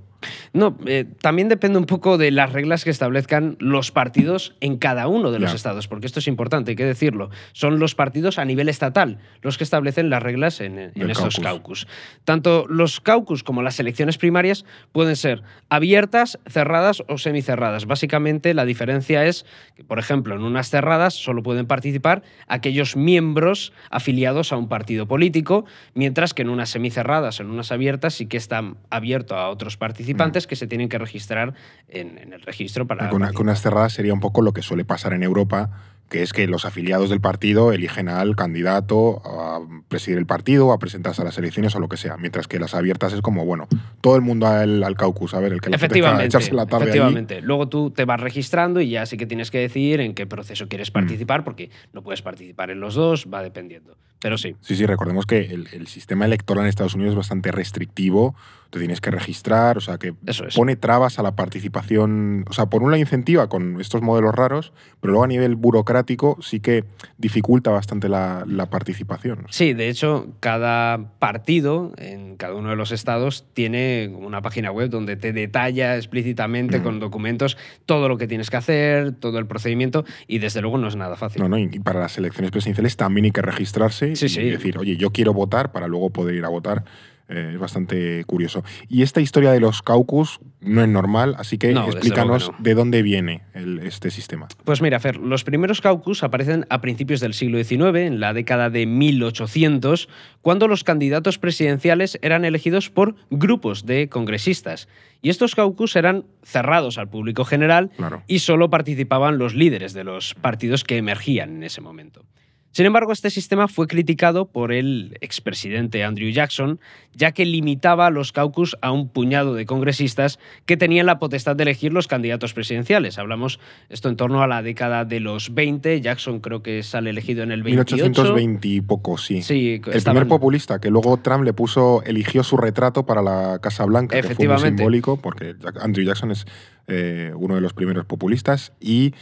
No, 0.53 0.77
eh, 0.85 1.05
también 1.21 1.49
depende 1.49 1.79
un 1.79 1.85
poco 1.85 2.17
de 2.17 2.31
las 2.31 2.51
reglas 2.53 2.83
que 2.83 2.89
establezcan 2.89 3.57
los 3.59 3.91
partidos 3.91 4.55
en 4.59 4.77
cada 4.77 5.07
uno 5.07 5.31
de 5.31 5.39
los 5.39 5.53
estados, 5.53 5.87
porque 5.87 6.05
esto 6.05 6.19
es 6.19 6.27
importante, 6.27 6.71
hay 6.71 6.75
que 6.75 6.85
decirlo. 6.85 7.29
Son 7.53 7.79
los 7.79 7.95
partidos 7.95 8.37
a 8.37 8.45
nivel 8.45 8.69
estatal 8.69 9.19
los 9.41 9.57
que 9.57 9.63
establecen 9.63 10.09
las 10.09 10.21
reglas 10.21 10.61
en, 10.61 10.77
estos 10.95 11.35
caucus. 11.35 11.85
caucus. 11.85 11.87
Tanto 12.25 12.65
los 12.67 12.99
caucus 12.99 13.43
como 13.43 13.61
las 13.61 13.79
elecciones 13.79 14.17
primarias 14.17 14.65
pueden 14.91 15.15
ser 15.15 15.41
abiertas, 15.69 16.39
cerradas 16.47 17.03
o 17.07 17.17
semicerradas. 17.17 17.85
Básicamente 17.85 18.53
la 18.53 18.65
diferencia 18.65 19.25
es 19.25 19.45
que, 19.75 19.83
por 19.83 19.99
ejemplo, 19.99 20.35
en 20.35 20.41
unas 20.43 20.69
cerradas 20.69 21.13
solo 21.13 21.43
pueden 21.43 21.65
participar 21.65 22.23
aquellos 22.47 22.95
miembros 22.95 23.73
afiliados 23.89 24.51
a 24.51 24.57
un 24.57 24.67
partido 24.67 25.07
político, 25.07 25.65
mientras 25.93 26.33
que 26.33 26.41
en 26.41 26.49
unas 26.49 26.69
semicerradas, 26.69 27.39
en 27.39 27.49
unas 27.49 27.71
abiertas, 27.71 28.13
sí 28.15 28.27
que 28.27 28.37
están 28.37 28.77
abierto 28.89 29.35
a 29.35 29.49
otros 29.49 29.77
participantes 29.77 30.10
que 30.47 30.55
se 30.55 30.67
tienen 30.67 30.89
que 30.89 30.97
registrar 30.97 31.53
en, 31.87 32.17
en 32.17 32.33
el 32.33 32.41
registro 32.41 32.87
para. 32.87 33.09
Con 33.09 33.21
unas 33.21 33.61
cerradas 33.61 33.93
sería 33.93 34.13
un 34.13 34.19
poco 34.19 34.41
lo 34.41 34.53
que 34.53 34.61
suele 34.61 34.85
pasar 34.85 35.13
en 35.13 35.23
Europa, 35.23 35.69
que 36.11 36.21
es 36.21 36.33
que 36.33 36.45
los 36.45 36.65
afiliados 36.65 37.09
del 37.09 37.21
partido 37.21 37.71
eligen 37.71 38.09
al 38.09 38.35
candidato 38.35 39.21
a 39.25 39.61
presidir 39.87 40.17
el 40.19 40.25
partido, 40.25 40.73
a 40.73 40.77
presentarse 40.77 41.21
a 41.21 41.25
las 41.25 41.37
elecciones 41.37 41.73
o 41.75 41.79
lo 41.79 41.87
que 41.87 41.95
sea. 41.97 42.17
Mientras 42.17 42.47
que 42.49 42.59
las 42.59 42.75
abiertas 42.75 43.13
es 43.13 43.21
como, 43.21 43.45
bueno, 43.45 43.67
todo 44.01 44.17
el 44.17 44.21
mundo 44.21 44.45
al, 44.45 44.83
al 44.83 44.95
caucus, 44.95 45.33
a 45.33 45.39
ver, 45.39 45.53
el 45.53 45.61
que 45.61 45.69
le 45.69 45.77
Efectivamente, 45.77 46.25
echarse 46.25 46.53
la 46.53 46.65
tarde 46.65 46.83
allí. 46.83 46.89
efectivamente. 46.91 47.41
Luego 47.41 47.69
tú 47.69 47.91
te 47.91 48.03
vas 48.05 48.19
registrando 48.19 48.81
y 48.81 48.89
ya 48.89 49.05
sí 49.05 49.15
que 49.17 49.25
tienes 49.25 49.49
que 49.51 49.59
decir 49.59 50.01
en 50.01 50.13
qué 50.13 50.25
proceso 50.27 50.65
Mm. 50.65 50.67
quieres 50.67 50.91
participar, 50.91 51.43
porque 51.45 51.71
no 51.93 52.03
puedes 52.03 52.21
participar 52.21 52.69
en 52.71 52.81
los 52.81 52.93
dos, 52.95 53.27
va 53.33 53.41
dependiendo. 53.41 53.95
Pero 54.19 54.37
sí. 54.37 54.55
Sí, 54.61 54.75
sí, 54.75 54.85
recordemos 54.85 55.25
que 55.25 55.39
el, 55.45 55.67
el 55.71 55.87
sistema 55.87 56.25
electoral 56.25 56.65
en 56.65 56.69
Estados 56.69 56.93
Unidos 56.93 57.13
es 57.13 57.17
bastante 57.17 57.51
restrictivo, 57.51 58.35
te 58.69 58.77
tienes 58.79 59.01
que 59.01 59.11
registrar, 59.11 59.77
o 59.77 59.81
sea, 59.81 59.97
que 59.97 60.13
Eso 60.27 60.45
es. 60.45 60.55
pone 60.55 60.75
trabas 60.75 61.17
a 61.19 61.23
la 61.23 61.35
participación, 61.35 62.45
o 62.49 62.53
sea, 62.53 62.67
por 62.67 62.83
un 62.83 62.91
lado 62.91 63.01
incentiva 63.01 63.47
con 63.47 63.79
estos 63.81 64.01
modelos 64.01 64.35
raros, 64.35 64.73
pero 64.99 65.11
luego 65.13 65.23
a 65.23 65.27
nivel 65.27 65.55
burocrático 65.55 66.00
sí 66.41 66.59
que 66.59 66.83
dificulta 67.17 67.71
bastante 67.71 68.09
la, 68.09 68.43
la 68.47 68.69
participación. 68.69 69.45
Sí, 69.49 69.73
de 69.73 69.89
hecho, 69.89 70.27
cada 70.39 71.11
partido 71.19 71.93
en 71.97 72.35
cada 72.37 72.55
uno 72.55 72.69
de 72.69 72.75
los 72.75 72.91
estados 72.91 73.45
tiene 73.53 74.09
una 74.15 74.41
página 74.41 74.71
web 74.71 74.89
donde 74.89 75.15
te 75.15 75.33
detalla 75.33 75.95
explícitamente 75.95 76.79
Mm. 76.79 76.83
con 76.83 76.99
documentos 76.99 77.57
todo 77.85 78.07
lo 78.09 78.17
que 78.17 78.27
tienes 78.27 78.49
que 78.49 78.57
hacer, 78.57 79.11
todo 79.13 79.39
el 79.39 79.45
procedimiento, 79.47 80.05
y 80.27 80.39
desde 80.39 80.61
luego 80.61 80.77
no 80.77 80.87
es 80.87 80.95
nada 80.95 81.15
fácil. 81.15 81.41
No, 81.41 81.49
no, 81.49 81.57
y 81.57 81.69
y 81.71 81.79
para 81.79 81.99
las 82.01 82.17
elecciones 82.17 82.51
presidenciales 82.51 82.97
también 82.97 83.25
hay 83.25 83.31
que 83.31 83.41
registrarse 83.41 84.15
Sí, 84.15 84.25
y 84.25 84.29
sí. 84.29 84.41
decir, 84.49 84.77
oye, 84.77 84.97
yo 84.97 85.11
quiero 85.11 85.33
votar 85.33 85.71
para 85.71 85.87
luego 85.87 86.09
poder 86.09 86.35
ir 86.35 86.45
a 86.45 86.49
votar. 86.49 86.83
Eh, 87.31 87.51
es 87.53 87.59
bastante 87.59 88.23
curioso. 88.25 88.63
Y 88.89 89.03
esta 89.03 89.21
historia 89.21 89.51
de 89.51 89.61
los 89.61 89.81
caucus 89.81 90.39
no 90.59 90.81
es 90.83 90.89
normal, 90.89 91.35
así 91.37 91.57
que 91.57 91.71
No, 91.71 91.85
explícanos 91.85 92.43
luego 92.43 92.51
que 92.51 92.57
no. 92.57 92.63
de 92.63 92.73
dónde 92.75 93.01
viene 93.03 93.41
el- 93.53 93.79
este 93.79 94.11
sistema. 94.11 94.47
Pues 94.65 94.81
mira, 94.81 94.99
Fer, 94.99 95.15
los 95.17 95.43
primeros 95.45 95.79
caucus 95.79 96.23
aparecen 96.23 96.65
a 96.69 96.81
principios 96.81 97.21
del 97.21 97.33
siglo 97.33 97.57
XIX, 97.63 98.05
en 98.05 98.19
la 98.19 98.33
década 98.33 98.69
de 98.69 98.85
1800, 98.85 100.09
cuando 100.41 100.67
los 100.67 100.83
candidatos 100.83 101.37
presidenciales 101.39 102.19
eran 102.21 102.43
elegidos 102.45 102.89
por 102.89 103.15
grupos 103.29 103.85
de 103.85 104.09
congresistas. 104.09 104.87
Y 105.21 105.29
estos 105.29 105.55
caucus 105.55 105.95
eran 105.95 106.25
cerrados 106.43 106.97
al 106.97 107.07
público 107.09 107.45
general 107.45 107.91
Claro. 107.95 108.23
y 108.27 108.39
solo 108.39 108.69
participaban 108.69 109.37
los 109.37 109.55
líderes 109.55 109.93
de 109.93 110.03
los 110.03 110.33
partidos 110.35 110.83
que 110.83 110.97
emergían 110.97 111.55
en 111.57 111.63
ese 111.63 111.79
momento. 111.81 112.25
Sin 112.71 112.85
embargo, 112.85 113.11
este 113.11 113.29
sistema 113.29 113.67
fue 113.67 113.87
criticado 113.87 114.45
por 114.45 114.71
el 114.71 115.17
expresidente 115.19 116.03
Andrew 116.05 116.29
Jackson, 116.31 116.79
ya 117.13 117.33
que 117.33 117.45
limitaba 117.45 118.09
los 118.09 118.31
caucus 118.31 118.77
a 118.81 118.91
un 118.91 119.09
puñado 119.09 119.55
de 119.55 119.65
congresistas 119.65 120.39
que 120.65 120.77
tenían 120.77 121.05
la 121.05 121.19
potestad 121.19 121.55
de 121.57 121.63
elegir 121.63 121.91
los 121.91 122.07
candidatos 122.07 122.53
presidenciales. 122.53 123.17
Hablamos 123.17 123.59
esto 123.89 124.07
en 124.07 124.15
torno 124.15 124.41
a 124.41 124.47
la 124.47 124.61
década 124.61 125.03
de 125.03 125.19
los 125.19 125.53
20. 125.53 125.99
Jackson 125.99 126.39
creo 126.39 126.63
que 126.63 126.81
sale 126.83 127.09
elegido 127.09 127.43
en 127.43 127.51
el 127.51 127.61
28. 127.63 127.95
1820 127.95 128.67
y 128.69 128.81
poco, 128.81 129.17
sí. 129.17 129.41
Sí, 129.41 129.81
el 129.85 129.93
estaban- 129.93 130.21
primer 130.21 130.27
populista 130.29 130.79
que 130.79 130.89
luego 130.89 131.17
Trump 131.17 131.43
le 131.43 131.51
puso, 131.51 132.03
eligió 132.05 132.41
su 132.43 132.55
retrato 132.55 133.05
para 133.05 133.21
la 133.21 133.59
Casa 133.61 133.83
Blanca, 133.83 134.15
que 134.21 134.33
fue 134.33 134.47
muy 134.47 134.57
simbólico, 134.59 135.17
porque 135.17 135.55
Andrew 135.81 136.05
Jackson 136.05 136.31
es 136.31 136.45
eh, 136.87 137.31
uno 137.35 137.55
de 137.55 137.61
los 137.61 137.73
primeros 137.73 138.05
populistas 138.05 138.71
y 138.79 139.13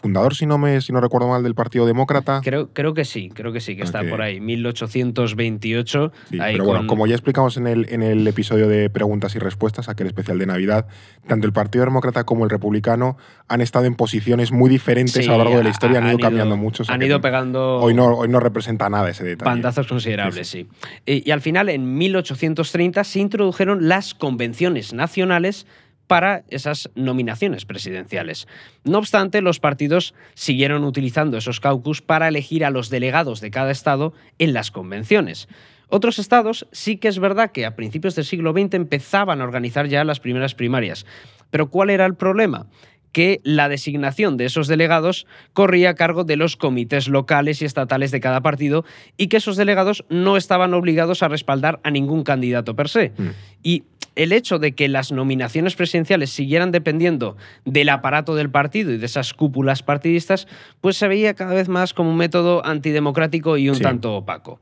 fundador, 0.00 0.34
si 0.34 0.46
no, 0.46 0.58
me, 0.58 0.80
si 0.80 0.92
no 0.92 1.00
recuerdo 1.00 1.28
mal, 1.28 1.42
del 1.42 1.54
Partido 1.54 1.86
Demócrata. 1.86 2.40
Creo, 2.42 2.68
creo 2.72 2.94
que 2.94 3.04
sí, 3.04 3.30
creo 3.32 3.52
que 3.52 3.60
sí, 3.60 3.76
que 3.76 3.82
está 3.82 4.02
por 4.04 4.22
ahí, 4.22 4.40
1828. 4.40 6.12
Sí, 6.30 6.40
ahí 6.40 6.52
pero 6.54 6.64
bueno, 6.64 6.86
como 6.86 7.06
ya 7.06 7.14
explicamos 7.14 7.56
en 7.56 7.66
el, 7.66 7.86
en 7.90 8.02
el 8.02 8.26
episodio 8.26 8.68
de 8.68 8.90
preguntas 8.90 9.34
y 9.34 9.38
respuestas, 9.38 9.88
aquel 9.88 10.06
especial 10.06 10.38
de 10.38 10.46
Navidad, 10.46 10.86
tanto 11.26 11.46
el 11.46 11.52
Partido 11.52 11.84
Demócrata 11.84 12.24
como 12.24 12.44
el 12.44 12.50
Republicano 12.50 13.16
han 13.48 13.60
estado 13.60 13.84
en 13.86 13.94
posiciones 13.94 14.52
muy 14.52 14.70
diferentes 14.70 15.24
Sí, 15.24 15.28
a 15.28 15.32
lo 15.32 15.38
largo 15.38 15.56
de 15.58 15.64
la 15.64 15.70
historia, 15.70 15.98
han, 15.98 16.08
ido 16.08 16.18
cambiando 16.18 16.54
ido- 16.54 16.62
mucho. 16.62 16.82
o 16.82 16.86
sea 16.86 16.94
Han 16.94 17.02
ido 17.02 17.20
pegando 17.20 17.76
hoy, 17.78 17.94
no, 17.94 18.06
hoy 18.16 18.28
no 18.28 18.40
representa 18.40 18.88
nada 18.88 19.10
ese 19.10 19.24
detalle. 19.24 19.50
bandazos 19.50 19.86
considerables, 19.86 20.48
sí. 20.48 20.66
Y, 21.06 21.28
y 21.28 21.32
al 21.32 21.40
final, 21.40 21.68
en 21.68 21.96
1830, 21.98 23.04
se 23.04 23.20
introdujeron 23.20 23.88
las 23.88 24.14
convenciones 24.14 24.92
nacionales 24.92 25.66
para 26.10 26.42
esas 26.48 26.90
nominaciones 26.96 27.64
presidenciales. 27.64 28.48
No 28.82 28.98
obstante, 28.98 29.42
los 29.42 29.60
partidos 29.60 30.12
siguieron 30.34 30.82
utilizando 30.82 31.38
esos 31.38 31.60
caucus 31.60 32.02
para 32.02 32.26
elegir 32.26 32.64
a 32.64 32.70
los 32.70 32.90
delegados 32.90 33.40
de 33.40 33.52
cada 33.52 33.70
estado 33.70 34.12
en 34.40 34.52
las 34.52 34.72
convenciones. 34.72 35.46
Otros 35.86 36.18
estados 36.18 36.66
sí 36.72 36.96
que 36.96 37.06
es 37.06 37.20
verdad 37.20 37.52
que 37.52 37.64
a 37.64 37.76
principios 37.76 38.16
del 38.16 38.24
siglo 38.24 38.50
XX 38.50 38.74
empezaban 38.74 39.40
a 39.40 39.44
organizar 39.44 39.86
ya 39.86 40.02
las 40.02 40.18
primeras 40.18 40.56
primarias. 40.56 41.06
Pero 41.52 41.70
¿cuál 41.70 41.90
era 41.90 42.06
el 42.06 42.16
problema? 42.16 42.66
que 43.12 43.40
la 43.42 43.68
designación 43.68 44.36
de 44.36 44.44
esos 44.44 44.68
delegados 44.68 45.26
corría 45.52 45.90
a 45.90 45.94
cargo 45.94 46.22
de 46.22 46.36
los 46.36 46.56
comités 46.56 47.08
locales 47.08 47.60
y 47.60 47.64
estatales 47.64 48.12
de 48.12 48.20
cada 48.20 48.40
partido 48.40 48.84
y 49.16 49.26
que 49.26 49.38
esos 49.38 49.56
delegados 49.56 50.04
no 50.08 50.36
estaban 50.36 50.74
obligados 50.74 51.24
a 51.24 51.28
respaldar 51.28 51.80
a 51.82 51.90
ningún 51.90 52.22
candidato 52.22 52.76
per 52.76 52.88
se. 52.88 53.12
Mm. 53.16 53.28
Y 53.64 53.82
el 54.22 54.32
hecho 54.32 54.58
de 54.58 54.72
que 54.74 54.88
las 54.88 55.12
nominaciones 55.12 55.74
presidenciales 55.76 56.30
siguieran 56.30 56.72
dependiendo 56.72 57.36
del 57.64 57.88
aparato 57.88 58.34
del 58.34 58.50
partido 58.50 58.92
y 58.92 58.98
de 58.98 59.06
esas 59.06 59.32
cúpulas 59.34 59.82
partidistas, 59.82 60.46
pues 60.80 60.96
se 60.96 61.08
veía 61.08 61.34
cada 61.34 61.54
vez 61.54 61.68
más 61.68 61.94
como 61.94 62.10
un 62.10 62.16
método 62.16 62.64
antidemocrático 62.66 63.56
y 63.56 63.68
un 63.68 63.76
Sí. 63.76 63.82
tanto 63.82 64.14
opaco. 64.16 64.60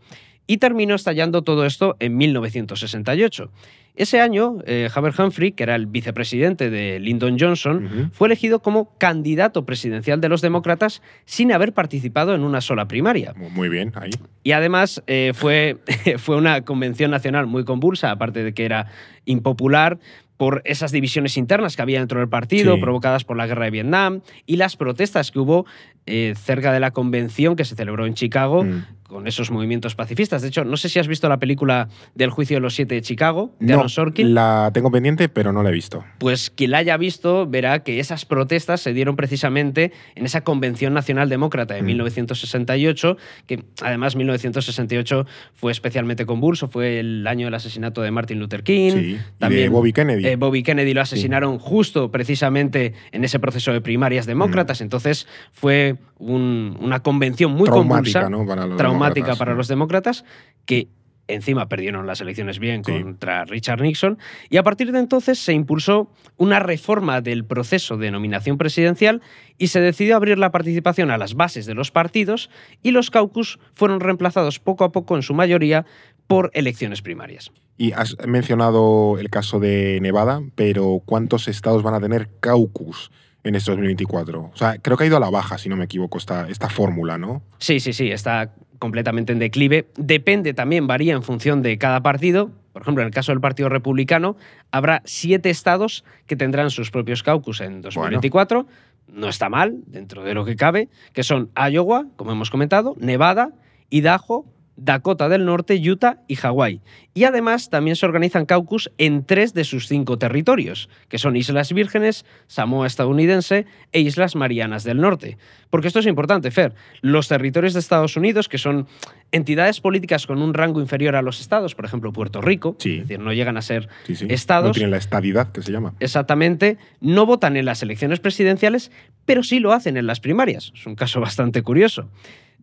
Y 0.48 0.56
terminó 0.56 0.96
estallando 0.96 1.42
todo 1.42 1.64
esto 1.64 1.94
en 2.00 2.16
1968. 2.16 3.50
Ese 3.96 4.20
año, 4.20 4.58
eh, 4.64 4.88
Haber 4.94 5.12
Humphrey, 5.20 5.52
que 5.52 5.64
era 5.64 5.74
el 5.74 5.86
vicepresidente 5.86 6.70
de 6.70 7.00
Lyndon 7.00 7.36
Johnson, 7.38 8.10
fue 8.12 8.28
elegido 8.28 8.60
como 8.62 8.96
candidato 8.96 9.66
presidencial 9.66 10.20
de 10.20 10.28
los 10.28 10.40
demócratas 10.40 11.02
sin 11.24 11.52
haber 11.52 11.72
participado 11.74 12.34
en 12.34 12.42
una 12.42 12.60
sola 12.60 12.86
primaria. 12.88 13.34
Mu- 13.36 13.50
Muy 13.50 13.68
bien, 13.68 13.92
ahí. 13.96 14.10
Y 14.44 14.52
además 14.52 15.02
eh, 15.08 15.32
fue, 15.34 15.78
fue 16.18 16.36
una 16.36 16.62
convención 16.62 17.10
nacional 17.10 17.46
muy 17.48 17.64
convulsa, 17.64 18.10
aparte 18.12 18.42
de 18.44 18.54
que 18.54 18.64
era 18.64 18.86
impopular 19.24 19.98
por 20.36 20.62
esas 20.64 20.92
divisiones 20.92 21.36
internas 21.36 21.74
que 21.74 21.82
había 21.82 21.98
dentro 21.98 22.20
del 22.20 22.28
partido, 22.28 22.76
Sí. 22.76 22.80
provocadas 22.80 23.24
por 23.24 23.36
la 23.36 23.48
guerra 23.48 23.64
de 23.64 23.72
Vietnam, 23.72 24.20
y 24.46 24.56
las 24.56 24.76
protestas 24.76 25.32
que 25.32 25.40
hubo 25.40 25.66
eh, 26.06 26.34
cerca 26.36 26.72
de 26.72 26.78
la 26.80 26.92
convención 26.92 27.56
que 27.56 27.64
se 27.64 27.74
celebró 27.74 28.06
en 28.06 28.14
Chicago, 28.14 28.62
Mm. 28.62 28.84
Con 29.08 29.26
esos 29.26 29.50
movimientos 29.50 29.96
pacifistas. 29.96 30.42
De 30.42 30.48
hecho, 30.48 30.64
no 30.64 30.76
sé 30.76 30.88
si 30.88 30.98
has 31.00 31.08
visto 31.08 31.28
la 31.28 31.38
película 31.38 31.88
del 32.14 32.30
juicio 32.30 32.56
de 32.58 32.60
los 32.60 32.74
siete 32.76 32.94
de 32.94 33.00
Chicago, 33.02 33.50
de 33.58 33.66
No, 33.72 33.74
Aaron 33.78 33.88
Sorkin. 33.88 34.34
la 34.34 34.70
tengo 34.72 34.90
pendiente, 34.92 35.28
pero 35.28 35.52
no 35.52 35.62
la 35.62 35.70
he 35.70 35.72
visto. 35.72 36.04
Pues 36.18 36.50
quien 36.50 36.70
la 36.70 36.78
haya 36.78 36.96
visto 36.96 37.46
verá 37.48 37.82
que 37.82 37.98
esas 38.00 38.24
protestas 38.26 38.80
se 38.82 38.92
dieron 38.92 39.16
precisamente 39.16 39.92
en 40.14 40.24
esa 40.26 40.42
Convención 40.42 40.92
Nacional 40.94 41.28
Demócrata 41.28 41.74
de 41.74 41.82
Mm. 41.82 41.86
1968, 41.86 43.16
que 43.46 43.64
además 43.82 44.14
1968 44.14 45.26
fue 45.54 45.72
especialmente 45.72 46.26
convulso, 46.26 46.68
fue 46.68 47.00
el 47.00 47.26
año 47.26 47.46
del 47.46 47.54
asesinato 47.54 48.02
de 48.02 48.10
Martin 48.10 48.38
Luther 48.38 48.62
King. 48.62 48.92
Sí, 48.92 49.18
y 49.40 49.48
de 49.48 49.68
Bobby 49.70 49.92
Kennedy. 49.92 50.26
eh, 50.26 50.36
Bobby 50.36 50.62
Kennedy 50.62 50.92
lo 50.94 51.00
asesinaron 51.00 51.58
justo 51.58 52.10
precisamente 52.10 52.92
en 53.12 53.24
ese 53.24 53.38
proceso 53.38 53.72
de 53.72 53.80
primarias 53.80 54.26
Mm. 54.26 54.28
demócratas, 54.28 54.80
entonces 54.80 55.26
fue 55.52 55.96
un- 56.18 56.76
una 56.80 57.00
convención 57.00 57.52
muy 57.52 57.64
Traumática, 57.66 58.22
convulsa, 58.22 58.30
¿no? 58.30 58.46
Para 58.46 58.66
los 58.66 58.76
traumática 58.98 59.36
para 59.36 59.54
los 59.54 59.68
demócratas, 59.68 60.24
que 60.64 60.88
encima 61.28 61.68
perdieron 61.68 62.06
las 62.06 62.20
elecciones 62.22 62.58
bien 62.58 62.82
Sí. 62.84 62.90
contra 62.92 63.44
Richard 63.44 63.82
Nixon, 63.82 64.18
y 64.48 64.56
a 64.56 64.62
partir 64.62 64.92
de 64.92 64.98
entonces 64.98 65.38
se 65.38 65.52
impulsó 65.52 66.10
una 66.38 66.58
reforma 66.58 67.20
del 67.20 67.44
proceso 67.44 67.98
de 67.98 68.10
nominación 68.10 68.56
presidencial 68.56 69.20
y 69.58 69.66
se 69.66 69.80
decidió 69.80 70.16
abrir 70.16 70.38
la 70.38 70.50
participación 70.50 71.10
a 71.10 71.18
las 71.18 71.34
bases 71.34 71.66
de 71.66 71.74
los 71.74 71.90
partidos 71.90 72.48
y 72.82 72.92
los 72.92 73.10
caucus 73.10 73.58
fueron 73.74 74.00
reemplazados 74.00 74.58
poco 74.58 74.84
a 74.84 74.92
poco 74.92 75.16
en 75.16 75.22
su 75.22 75.34
mayoría 75.34 75.84
por 76.26 76.50
elecciones 76.54 77.02
primarias. 77.02 77.50
Y 77.76 77.92
has 77.92 78.16
mencionado 78.26 79.18
el 79.18 79.28
caso 79.30 79.60
de 79.60 79.98
Nevada, 80.00 80.40
pero 80.54 81.02
¿cuántos 81.04 81.46
estados 81.46 81.82
van 81.82 81.94
a 81.94 82.00
tener 82.00 82.30
caucus 82.40 83.10
en 83.44 83.54
este 83.54 83.70
2024? 83.70 84.50
O 84.52 84.56
sea, 84.56 84.78
creo 84.78 84.96
que 84.96 85.04
ha 85.04 85.06
ido 85.06 85.16
a 85.16 85.20
la 85.20 85.30
baja, 85.30 85.58
si 85.58 85.68
no 85.68 85.76
me 85.76 85.84
equivoco, 85.84 86.18
esta, 86.18 86.48
esta 86.48 86.68
fórmula, 86.68 87.18
¿no? 87.18 87.42
Sí, 87.58 87.80
sí, 87.80 87.92
sí, 87.92 88.10
está 88.10 88.52
completamente 88.78 89.32
en 89.32 89.38
declive. 89.38 89.88
Depende 89.96 90.54
también, 90.54 90.86
varía 90.86 91.14
en 91.14 91.22
función 91.22 91.62
de 91.62 91.78
cada 91.78 92.02
partido. 92.02 92.50
Por 92.72 92.82
ejemplo, 92.82 93.02
en 93.02 93.08
el 93.08 93.14
caso 93.14 93.32
del 93.32 93.40
Partido 93.40 93.68
Republicano, 93.68 94.36
habrá 94.70 95.02
siete 95.04 95.50
estados 95.50 96.04
que 96.26 96.36
tendrán 96.36 96.70
sus 96.70 96.90
propios 96.90 97.22
caucus 97.22 97.60
en 97.60 97.82
2024. 97.82 98.66
No 99.08 99.28
está 99.28 99.48
mal, 99.48 99.78
dentro 99.86 100.22
de 100.22 100.34
lo 100.34 100.44
que 100.44 100.54
cabe, 100.54 100.88
que 101.12 101.24
son 101.24 101.50
Iowa, 101.56 102.06
como 102.16 102.30
hemos 102.30 102.50
comentado, 102.50 102.94
Nevada, 103.00 103.50
Idaho, 103.90 104.44
Dakota 104.80 105.28
del 105.28 105.44
Norte, 105.44 105.74
Utah 105.74 106.20
y 106.28 106.36
Hawái. 106.36 106.80
Y 107.12 107.24
además 107.24 107.68
también 107.68 107.96
se 107.96 108.06
organizan 108.06 108.46
caucus 108.46 108.92
en 108.96 109.24
tres 109.24 109.52
de 109.52 109.64
sus 109.64 109.88
cinco 109.88 110.18
territorios, 110.18 110.88
que 111.08 111.18
son 111.18 111.34
Islas 111.34 111.72
Vírgenes, 111.72 112.24
Samoa 112.46 112.86
estadounidense 112.86 113.66
e 113.92 114.00
Islas 114.00 114.36
Marianas 114.36 114.84
del 114.84 115.00
Norte. 115.00 115.36
Porque 115.68 115.88
esto 115.88 115.98
es 115.98 116.06
importante, 116.06 116.50
Fer. 116.52 116.74
Los 117.02 117.26
territorios 117.26 117.74
de 117.74 117.80
Estados 117.80 118.16
Unidos, 118.16 118.48
que 118.48 118.56
son 118.58 118.86
entidades 119.32 119.80
políticas 119.80 120.26
con 120.28 120.40
un 120.40 120.54
rango 120.54 120.80
inferior 120.80 121.16
a 121.16 121.22
los 121.22 121.40
estados, 121.40 121.74
por 121.74 121.84
ejemplo 121.84 122.12
Puerto 122.12 122.40
Rico, 122.40 122.76
Sí. 122.78 122.94
es 122.98 123.08
decir, 123.08 123.18
no 123.18 123.32
llegan 123.32 123.56
a 123.56 123.62
ser 123.62 123.88
Sí, 124.06 124.14
sí. 124.14 124.26
estados, 124.30 124.68
No 124.68 124.72
tienen 124.74 124.92
la 124.92 124.96
estadidad 124.98 125.50
que 125.50 125.60
se 125.60 125.72
llama. 125.72 125.94
exactamente, 126.00 126.78
no 127.00 127.26
votan 127.26 127.56
en 127.56 127.64
las 127.64 127.82
elecciones 127.82 128.20
presidenciales, 128.20 128.92
pero 129.26 129.42
sí 129.42 129.58
lo 129.58 129.72
hacen 129.72 129.96
en 129.96 130.06
las 130.06 130.20
primarias. 130.20 130.72
Es 130.74 130.86
un 130.86 130.94
caso 130.94 131.20
bastante 131.20 131.62
curioso. 131.62 132.08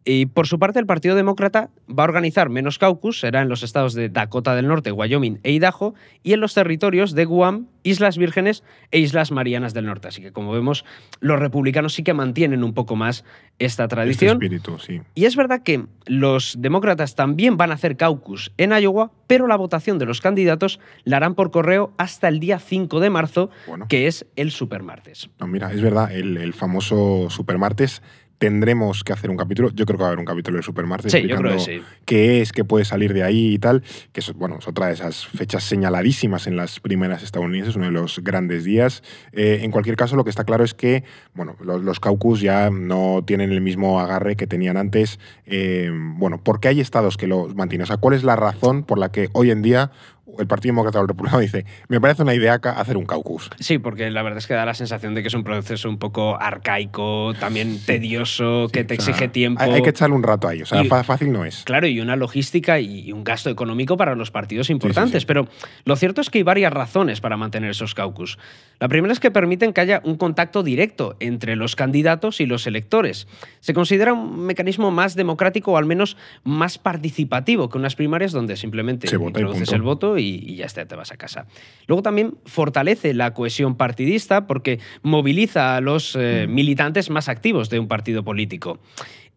Y 0.07 0.27
por 0.27 0.45
su 0.45 0.59
parte, 0.59 0.77
el 0.79 0.85
Partido 0.85 1.15
Demócrata 1.15 1.69
va 1.89 2.03
a 2.03 2.05
organizar 2.05 2.49
menos 2.49 2.77
caucus, 2.77 3.19
será 3.19 3.41
en 3.41 3.49
los 3.49 3.63
estados 3.63 3.95
de 3.95 4.07
Dakota 4.09 4.53
del 4.55 4.67
Norte, 4.67 4.91
Wyoming 4.91 5.39
e 5.41 5.51
Idaho, 5.51 5.95
y 6.21 6.33
en 6.33 6.41
los 6.41 6.53
territorios 6.53 7.13
de 7.13 7.25
Guam, 7.25 7.65
Islas 7.81 8.17
Vírgenes 8.17 8.63
e 8.91 8.99
Islas 8.99 9.31
Marianas 9.31 9.73
del 9.73 9.87
Norte. 9.87 10.07
Así 10.07 10.21
que, 10.21 10.31
como 10.31 10.51
vemos, 10.51 10.85
los 11.21 11.39
republicanos 11.39 11.93
sí 11.95 12.03
que 12.03 12.13
mantienen 12.13 12.63
un 12.63 12.73
poco 12.75 12.95
más 12.95 13.23
esta 13.57 13.85
Este 13.85 13.95
tradición. 13.95 14.33
espíritu, 14.33 14.77
sí. 14.77 15.01
Y 15.15 15.25
es 15.25 15.35
verdad 15.35 15.63
que 15.63 15.85
los 16.05 16.55
demócratas 16.59 17.15
también 17.15 17.57
van 17.57 17.71
a 17.71 17.73
hacer 17.75 17.97
caucus 17.97 18.51
en 18.57 18.71
Iowa, 18.79 19.11
pero 19.25 19.47
la 19.47 19.55
votación 19.55 19.97
de 19.97 20.05
los 20.05 20.21
candidatos 20.21 20.79
la 21.03 21.17
harán 21.17 21.33
por 21.33 21.49
correo 21.49 21.93
hasta 21.97 22.27
el 22.27 22.39
día 22.39 22.59
5 22.59 22.99
de 22.99 23.09
marzo, 23.09 23.49
Bueno. 23.67 23.87
que 23.89 24.05
es 24.05 24.27
el 24.35 24.51
supermartes. 24.51 25.29
No, 25.39 25.47
mira, 25.47 25.71
es 25.73 25.81
verdad, 25.81 26.11
el, 26.11 26.37
el 26.37 26.53
famoso 26.53 27.27
Supermartes. 27.31 28.03
Tendremos 28.37 29.03
que 29.03 29.13
hacer 29.13 29.29
un 29.29 29.37
capítulo. 29.37 29.69
Yo 29.73 29.85
creo 29.85 29.97
que 29.97 30.01
va 30.03 30.07
a 30.07 30.09
haber 30.09 30.19
un 30.19 30.25
capítulo 30.25 30.57
de 30.57 30.63
Supermartes 30.63 31.11
Sí, 31.11 31.21
yo 31.27 31.37
creo 31.37 31.51
que 31.51 31.55
explicando 31.55 31.87
sí. 31.89 31.99
qué 32.05 32.41
es, 32.41 32.51
qué 32.51 32.63
puede 32.63 32.85
salir 32.85 33.13
de 33.13 33.23
ahí 33.23 33.53
y 33.53 33.59
tal. 33.59 33.83
Que 34.11 34.19
es, 34.19 34.33
bueno, 34.33 34.57
es 34.59 34.67
otra 34.67 34.87
de 34.87 34.93
esas 34.93 35.25
fechas 35.25 35.63
señaladísimas 35.63 36.47
en 36.47 36.57
las 36.57 36.79
primeras 36.79 37.23
estadounidenses, 37.23 37.75
uno 37.75 37.85
de 37.85 37.91
los 37.91 38.19
grandes 38.23 38.63
días. 38.63 39.03
Eh, 39.31 39.59
en 39.61 39.71
cualquier 39.71 39.95
caso, 39.95 40.15
lo 40.15 40.23
que 40.23 40.29
está 40.29 40.43
claro 40.43 40.63
es 40.63 40.73
que 40.73 41.03
bueno, 41.33 41.55
los, 41.61 41.81
los 41.81 41.99
caucus 41.99 42.41
ya 42.41 42.69
no 42.69 43.23
tienen 43.25 43.51
el 43.51 43.61
mismo 43.61 43.99
agarre 43.99 44.35
que 44.35 44.47
tenían 44.47 44.77
antes. 44.77 45.19
Eh, 45.45 45.91
bueno, 45.93 46.41
¿por 46.43 46.59
qué 46.59 46.69
hay 46.69 46.81
estados 46.81 47.17
que 47.17 47.27
los 47.27 47.55
mantienen? 47.55 47.83
O 47.83 47.87
sea, 47.87 47.97
¿cuál 47.97 48.15
es 48.15 48.23
la 48.23 48.35
razón 48.35 48.83
por 48.83 48.97
la 48.97 49.11
que 49.11 49.29
hoy 49.33 49.51
en 49.51 49.61
día 49.61 49.91
el 50.39 50.47
Partido 50.47 50.73
Demócrata 50.73 50.99
o 50.99 51.01
el 51.03 51.07
Republicano 51.07 51.39
dice, 51.39 51.65
me 51.87 52.01
parece 52.01 52.23
una 52.23 52.33
idea 52.33 52.55
hacer 52.55 52.97
un 52.97 53.05
caucus. 53.05 53.49
Sí, 53.59 53.77
porque 53.77 54.09
la 54.09 54.23
verdad 54.23 54.39
es 54.39 54.47
que 54.47 54.53
da 54.53 54.65
la 54.65 54.73
sensación 54.73 55.13
de 55.15 55.21
que 55.21 55.27
es 55.27 55.33
un 55.33 55.43
proceso 55.43 55.89
un 55.89 55.97
poco 55.97 56.39
arcaico, 56.39 57.33
también 57.39 57.79
tedioso, 57.85 58.67
que 58.71 58.83
te 58.83 58.95
exige 58.95 59.27
tiempo. 59.27 59.61
Hay, 59.61 59.81
que 59.81 59.89
echarle 59.89 60.15
un 60.15 60.23
rato 60.23 60.47
ahí, 60.47 60.61
o 60.61 60.65
sea, 60.65 60.83
fácil 61.03 61.31
no 61.31 61.45
es. 61.45 61.63
Claro, 61.63 61.87
y 61.87 61.99
una 61.99 62.15
logística 62.15 62.79
y 62.79 63.11
un 63.11 63.23
gasto 63.23 63.49
económico 63.49 63.97
para 63.97 64.15
los 64.15 64.31
partidos 64.31 64.69
importantes, 64.69 65.25
pero 65.25 65.47
lo 65.83 65.95
cierto 65.95 66.21
es 66.21 66.29
que 66.29 66.39
hay 66.39 66.43
varias 66.43 66.73
razones 66.73 67.21
para 67.21 67.37
mantener 67.37 67.69
esos 67.69 67.93
caucus. 67.93 68.37
La 68.79 68.87
primera 68.89 69.13
es 69.13 69.19
que 69.19 69.31
permiten 69.31 69.73
que 69.73 69.81
haya 69.81 70.01
un 70.03 70.17
contacto 70.17 70.63
directo 70.63 71.15
entre 71.19 71.55
los 71.55 71.75
candidatos 71.75 72.41
y 72.41 72.45
los 72.45 72.67
electores. 72.67 73.27
Se 73.61 73.73
considera 73.73 74.13
un 74.13 74.45
mecanismo 74.45 74.91
más 74.91 75.15
democrático 75.15 75.73
o 75.73 75.77
al 75.77 75.85
menos 75.85 76.17
más 76.43 76.77
participativo 76.77 77.69
que 77.69 77.77
unas 77.77 77.95
primarias 77.95 78.31
donde 78.31 78.57
simplemente 78.57 79.07
introduces 79.07 79.71
el 79.71 79.81
voto 79.81 80.14
y, 80.17 80.55
ya 80.55 80.65
está, 80.65 80.85
te 80.85 80.95
vas 80.95 81.11
a 81.11 81.17
casa. 81.17 81.47
Luego 81.87 82.01
también 82.01 82.37
fortalece 82.45 83.13
la 83.13 83.33
cohesión 83.33 83.75
partidista 83.75 84.47
porque 84.47 84.79
moviliza 85.03 85.75
a 85.75 85.81
los 85.81 86.15
eh, 86.15 86.45
mm. 86.47 86.53
militantes 86.53 87.09
más 87.09 87.29
activos 87.29 87.69
de 87.69 87.79
un 87.79 87.87
partido 87.87 88.23
político. 88.23 88.79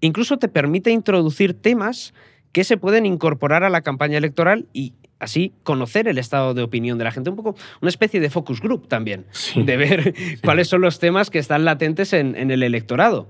Incluso 0.01 0.39
te 0.39 0.49
permite 0.49 0.91
introducir 0.91 1.55
temas 1.55 2.15
que 2.53 2.65
se 2.65 2.77
pueden 2.77 3.07
incorporar 3.07 3.65
a 3.65 3.71
la 3.71 3.83
campaña 3.83 4.19
electoral 4.19 4.67
y 4.73 4.95
así 5.19 5.53
conocer 5.65 6.09
el 6.09 6.19
estado 6.19 6.55
de 6.55 6.63
opinión 6.63 6.99
de 6.99 7.05
la 7.05 7.11
gente, 7.11 7.31
un 7.31 7.37
poco 7.37 7.57
una 7.81 7.89
especie 7.89 8.21
de 8.21 8.31
focus 8.31 8.61
group 8.61 8.89
también, 8.89 9.27
de 9.57 9.77
ver 9.77 10.15
cuáles 10.45 10.69
son 10.69 10.81
los 10.81 10.99
temas 10.99 11.31
que 11.31 11.39
están 11.39 11.65
latentes 11.65 12.13
en, 12.13 12.37
en, 12.37 12.51
el 12.51 12.63
electorado. 12.63 13.29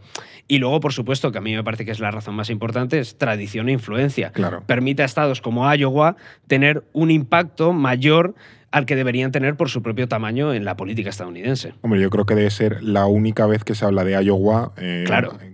Y 0.49 0.59
luego, 0.59 0.81
por 0.81 0.95
supuesto, 0.95 1.31
que 1.31 1.39
a 1.39 1.41
mí 1.43 1.55
me 1.55 1.63
parece 1.63 1.85
que 1.85 1.91
es 1.91 2.01
la 2.01 2.11
razón 2.11 2.35
más 2.35 2.49
importante, 2.49 2.99
es 2.99 3.19
tradición 3.19 3.69
e 3.69 3.73
influencia. 3.73 4.31
Claro. 4.31 4.63
Permite 4.67 5.03
a 5.03 5.05
estados 5.05 5.43
como 5.43 5.73
Iowa 5.73 6.17
tener 6.47 6.85
un 6.95 7.11
impacto 7.11 7.75
mayor 7.75 8.35
al 8.71 8.87
que 8.87 8.97
deberían 8.97 9.31
tener 9.31 9.57
por 9.57 9.69
su 9.69 9.83
propio 9.83 10.09
tamaño 10.09 10.53
en 10.53 10.65
la 10.65 10.77
política 10.77 11.11
estadounidense. 11.11 11.75
Hombre, 11.83 12.01
yo 12.01 12.11
creo 12.11 12.27
que 12.27 12.35
debe 12.35 12.51
ser 12.51 12.83
la 12.83 13.07
única 13.07 13.47
vez 13.47 13.65
que 13.65 13.75
se 13.75 13.85
habla 13.85 14.05
de 14.05 14.23
Iowa 14.23 14.73
eh, 14.77 15.05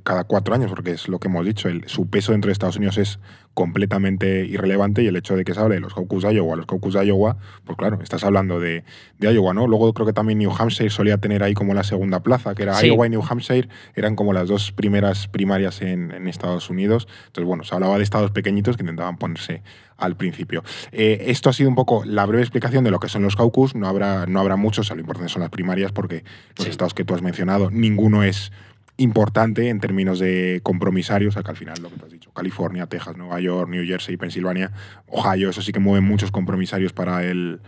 cada 0.04 0.25
cuatro 0.25 0.54
años, 0.54 0.70
porque 0.70 0.92
es 0.92 1.08
lo 1.08 1.18
que 1.18 1.28
hemos 1.28 1.44
dicho, 1.44 1.68
el, 1.68 1.88
su 1.88 2.08
peso 2.08 2.32
dentro 2.32 2.49
de 2.49 2.52
Estados 2.52 2.76
Unidos 2.76 2.99
es 2.99 3.18
completamente 3.54 4.44
irrelevante 4.44 5.02
y 5.02 5.06
el 5.06 5.16
hecho 5.16 5.37
de 5.37 5.44
que 5.44 5.54
se 5.54 5.61
hable 5.61 5.76
de 5.76 5.80
los 5.80 5.94
caucus 5.94 6.25
de 6.25 6.34
Iowa, 6.34 6.56
los 6.56 6.66
caucus 6.66 6.94
de 6.94 7.06
Iowa, 7.06 7.37
pues 7.64 7.78
claro, 7.78 7.99
estás 8.02 8.23
hablando 8.25 8.61
de, 8.61 8.84
de, 9.18 9.32
Iowa, 9.32 9.54
¿no? 9.54 9.66
Luego 9.66 9.92
creo 9.94 10.06
que 10.06 10.12
también 10.12 10.38
New 10.38 10.52
Hampshire 10.56 10.90
solía 10.90 11.18
tener 11.18 11.42
ahí 11.42 11.54
como 11.54 11.73
la 11.73 11.84
segunda 11.84 12.23
plaza, 12.23 12.54
que 12.54 12.64
era 12.64 12.84
Iowa 12.84 13.06
y 13.06 13.11
New 13.11 13.23
Hampshire, 13.28 13.68
eran 13.94 14.14
como 14.14 14.32
las 14.32 14.49
dos 14.49 14.73
primeras 14.73 15.26
primarias 15.28 15.80
en, 15.82 16.11
en 16.11 16.28
Estados 16.28 16.68
Unidos. 16.68 17.08
Entonces, 17.26 17.46
bueno, 17.46 17.64
se 17.64 17.75
hablaba 17.75 17.96
de 17.96 18.04
estados 18.04 18.30
pequeñitos 18.30 18.76
que 18.76 18.82
intentaban 18.82 19.16
ponerse 19.16 19.62
al 19.96 20.16
principio. 20.16 20.62
Eh, 20.92 21.26
esto 21.28 21.49
ha 21.49 21.52
sido 21.52 21.68
un 21.68 21.76
poco 21.76 22.04
la 22.04 22.26
breve 22.26 22.42
explicación 22.42 22.84
de 22.84 22.90
lo 22.90 22.99
que 22.99 23.08
son 23.08 23.23
los 23.23 23.37
caucus. 23.37 23.75
No 23.75 23.88
habrá, 23.88 24.26
no 24.26 24.40
habrá 24.40 24.56
muchos, 24.56 24.90
lo 24.90 25.00
importante 25.00 25.32
son 25.32 25.42
las 25.42 25.50
primarias, 25.50 25.92
porque 25.92 26.25
los 26.58 26.66
estados 26.66 26.94
que 26.94 27.04
tú 27.04 27.14
has 27.14 27.23
mencionado, 27.23 27.70
ninguno 27.70 28.23
es 28.23 28.52
importante 28.96 29.68
en 29.68 29.80
términos 29.80 30.18
de 30.18 30.60
compromisarios, 30.62 31.34
que 31.34 31.50
al 31.50 31.56
final 31.56 31.76
lo 31.82 31.90
que 31.90 31.96
tú 31.96 32.04
has 32.04 32.12
dicho, 32.12 32.32
California, 32.32 32.86
Texas, 32.86 33.16
Nueva 33.16 33.40
York, 33.40 33.68
New 33.68 33.84
Jersey, 33.84 34.16
Pensilvania, 34.16 34.72
Ohio, 35.08 35.50
eso 35.50 35.62
sí 35.62 35.72
que 35.72 35.80
mueven 35.80 36.04
muchos 36.04 36.30
compromisarios 36.30 36.92
para 36.92 37.24
el... 37.24 37.60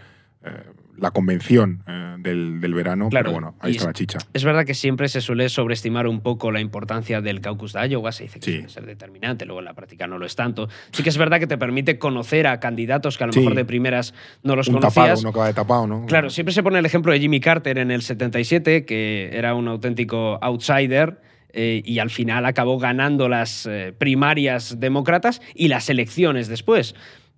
Eh, 0.45 0.50
la 0.99 1.11
convención 1.11 1.83
eh, 1.87 2.17
del, 2.19 2.75
verano, 2.75 3.09
claro, 3.09 3.31
pero 3.31 3.33
bueno, 3.33 3.55
ahí 3.61 3.73
está 3.73 3.87
la 3.87 3.93
chicha. 3.93 4.19
Es 4.33 4.45
verdad 4.45 4.65
que 4.65 4.75
siempre 4.75 5.09
se 5.09 5.21
suele 5.21 5.49
sobreestimar 5.49 6.07
un 6.07 6.21
poco 6.21 6.50
la 6.50 6.61
importancia 6.61 7.21
del 7.21 7.41
caucus 7.41 7.73
de 7.73 7.88
Iowa, 7.88 8.12
se 8.12 8.25
dice 8.25 8.41
que 8.41 8.62
sí. 8.62 8.69
ser 8.69 8.87
determinante, 8.87 9.45
luego 9.45 9.61
en 9.61 9.67
la 9.67 9.75
práctica 9.75 10.07
no 10.07 10.19
lo 10.19 10.26
es 10.26 10.37
tanto. 10.37 10.69
Sí 10.93 11.03
que 11.03 11.09
es 11.09 11.19
verdad 11.19 11.38
que 11.38 11.47
te 11.47 11.59
permite 11.59 11.99
conocer 11.99 12.47
a 12.47 12.61
candidatos 12.61 13.19
que 13.19 13.25
a 13.25 13.26
lo 13.29 13.33
mejor 13.33 13.55
de 13.55 13.65
primeras 13.65 14.15
no 14.43 14.57
los 14.57 14.69
un 14.69 14.75
conocías. 14.75 14.95
Tapado, 14.95 15.21
uno 15.21 15.33
que 15.33 15.38
va 15.38 15.47
de 15.47 15.55
tapado, 15.55 15.87
¿no? 15.87 16.07
Claro, 16.07 16.31
siempre 16.31 16.53
se 16.53 16.62
pone 16.62 16.79
el 16.79 16.87
ejemplo 16.87 17.12
de 17.12 17.21
Jimmy 17.21 17.41
Carter 17.41 17.79
en 17.79 17.91
el 17.91 18.03
77, 18.03 18.85
que 18.85 19.31
era 19.33 19.55
un 19.55 19.69
auténtico 19.69 20.38
outsider. 20.43 21.21
Eh, 21.59 21.81
y 21.87 22.00
al 22.00 22.11
final 22.11 22.45
acabó 22.45 22.79
ganando 22.79 23.31
las 23.31 23.65
eh, 23.65 23.95
primarias 23.97 24.79
demócratas 24.79 25.41
y 25.55 25.69
las 25.69 25.88
elecciones 25.88 26.49
después 26.49 26.95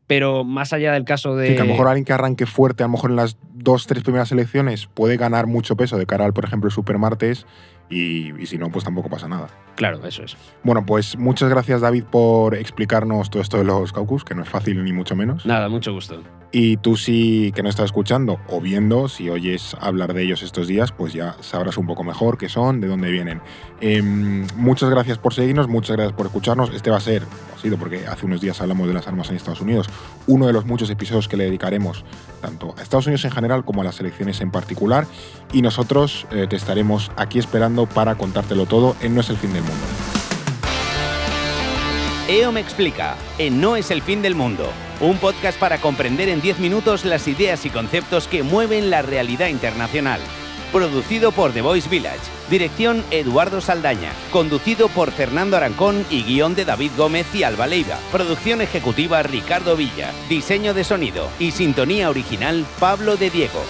pero 0.09 0.43
más 0.43 0.73
allá 0.73 0.93
del 0.93 1.05
caso 1.05 1.37
de... 1.37 1.55
que 1.55 1.61
a 1.61 1.65
lo 1.65 1.73
mejor 1.73 1.87
alguien 1.87 2.05
que 2.05 2.15
arranque 2.15 2.47
fuerte, 2.47 2.83
a 2.83 2.87
lo 2.87 2.93
mejor 2.93 3.11
en 3.11 3.17
las 3.17 3.37
dos, 3.59 3.87
tres 3.87 4.03
primeras 4.03 4.33
elecciones, 4.33 4.87
puede 4.87 5.17
ganar 5.17 5.47
mucho 5.47 5.77
peso 5.77 5.99
de 5.99 6.07
cara 6.07 6.25
al, 6.25 6.33
por 6.33 6.45
ejemplo, 6.45 6.69
el 6.69 6.73
Supermartes 6.73 7.47
y, 7.91 8.41
y, 8.41 8.47
si 8.47 8.59
no, 8.59 8.71
pues 8.71 8.85
tampoco 8.85 9.09
pasa 9.09 9.29
nada. 9.29 9.49
Claro, 9.75 10.05
eso 10.07 10.23
es. 10.23 10.37
Bueno, 10.62 10.85
pues 10.85 11.17
muchas 11.17 11.49
gracias 11.49 11.81
David 11.81 12.05
por 12.05 12.55
explicarnos 12.55 13.31
todo 13.31 13.43
esto 13.43 13.59
de 13.59 13.65
los 13.65 13.93
caucus, 13.93 14.25
que 14.25 14.35
no 14.35 14.43
es 14.43 14.49
fácil 14.49 14.85
ni 14.85 14.93
mucho 14.93 15.17
menos. 15.17 15.47
Nada, 15.47 15.69
mucho 15.69 15.93
gusto. 15.93 16.23
Y 16.50 16.78
tú 16.78 16.97
sí 16.97 17.52
que 17.55 17.62
no 17.62 17.69
estás 17.69 17.87
escuchando 17.87 18.40
o 18.49 18.61
viendo, 18.61 19.09
si 19.09 19.28
oyes 19.28 19.76
hablar 19.81 20.14
de 20.14 20.23
ellos 20.23 20.43
estos 20.43 20.67
días, 20.67 20.93
pues 20.93 21.12
ya 21.12 21.37
sabrás 21.40 21.76
un 21.76 21.87
poco 21.87 22.04
mejor 22.04 22.39
qué 22.39 22.49
son, 22.49 22.80
de 22.80 22.89
dónde 22.89 23.11
vienen. 23.11 23.43
Em, 23.82 24.47
muchas 24.56 24.89
gracias 24.89 25.19
por 25.19 25.34
seguirnos, 25.34 25.69
muchas 25.69 25.97
gracias 25.97 26.17
por 26.17 26.26
escucharnos. 26.26 26.71
Este 26.75 26.91
va 26.91 26.97
a 26.97 27.00
ser, 27.00 27.23
ha 27.54 27.61
sido 27.61 27.76
porque 27.76 28.06
hace 28.06 28.25
unos 28.25 28.41
días 28.41 28.58
hablamos 28.63 28.89
de 28.89 28.95
las 28.95 29.06
armas 29.06 29.28
en 29.28 29.37
Estados 29.37 29.61
Unidos, 29.61 29.91
uno 30.26 30.47
de 30.47 30.54
los 30.54 30.65
muchos 30.65 30.89
episodios 30.89 31.28
que 31.28 31.37
le 31.37 31.45
dedicaremos 31.45 32.04
tanto 32.41 32.75
a 32.78 32.82
Estados 32.82 33.06
Unidos 33.06 33.26
en 33.26 33.30
general 33.30 33.67
como 33.67 33.82
a 33.82 33.84
las 33.84 34.00
elecciones 34.00 34.41
en 34.41 34.50
particular. 34.50 35.06
Y 35.52 35.61
nosotros 35.61 36.26
eh, 36.30 36.47
te 36.49 36.56
estaremos 36.56 37.11
aquí 37.17 37.39
esperando 37.39 37.84
para 37.84 38.15
contártelo 38.15 38.65
todo 38.65 38.97
en 39.02 39.15
No 39.15 39.21
es 39.21 39.28
el 39.28 39.37
fin 39.37 39.52
del 39.52 39.63
mundo. 39.63 39.84
EO 42.28 42.52
me 42.52 42.61
explica, 42.61 43.17
en 43.39 43.61
No 43.61 43.76
es 43.76 43.91
el 43.91 44.02
fin 44.02 44.21
del 44.21 44.34
mundo, 44.34 44.71
un 45.00 45.19
podcast 45.19 45.58
para 45.58 45.78
comprender 45.78 46.28
en 46.28 46.41
10 46.41 46.58
minutos 46.58 47.04
las 47.04 47.28
ideas 47.28 47.65
y 47.65 47.71
conceptos 47.71 48.26
que 48.26 48.43
mueven 48.43 48.91
la 48.91 49.02
realidad 49.02 49.49
internacional. 49.49 50.21
Producido 50.73 51.32
por 51.32 51.52
The 51.52 51.63
Voice 51.63 51.89
Village, 51.89 52.21
dirección 52.50 53.02
Eduardo 53.11 53.61
Saldaña, 53.61 54.13
conducido 54.30 54.89
por 54.89 55.13
Fernando 55.13 55.56
Arancón 55.56 56.04
y 56.11 56.25
guion 56.25 56.54
de 56.54 56.67
David 56.67 56.91
Gómez 56.97 57.26
y 57.34 57.43
Alba 57.43 57.67
Leiva, 57.67 57.99
producción 58.13 58.61
ejecutiva 58.61 59.23
Ricardo 59.23 59.76
Villa, 59.76 60.13
diseño 60.28 60.75
de 60.75 60.84
sonido 60.84 61.28
y 61.39 61.52
sintonía 61.52 62.11
original 62.11 62.67
Pablo 62.78 63.17
de 63.17 63.30
Diego. 63.30 63.65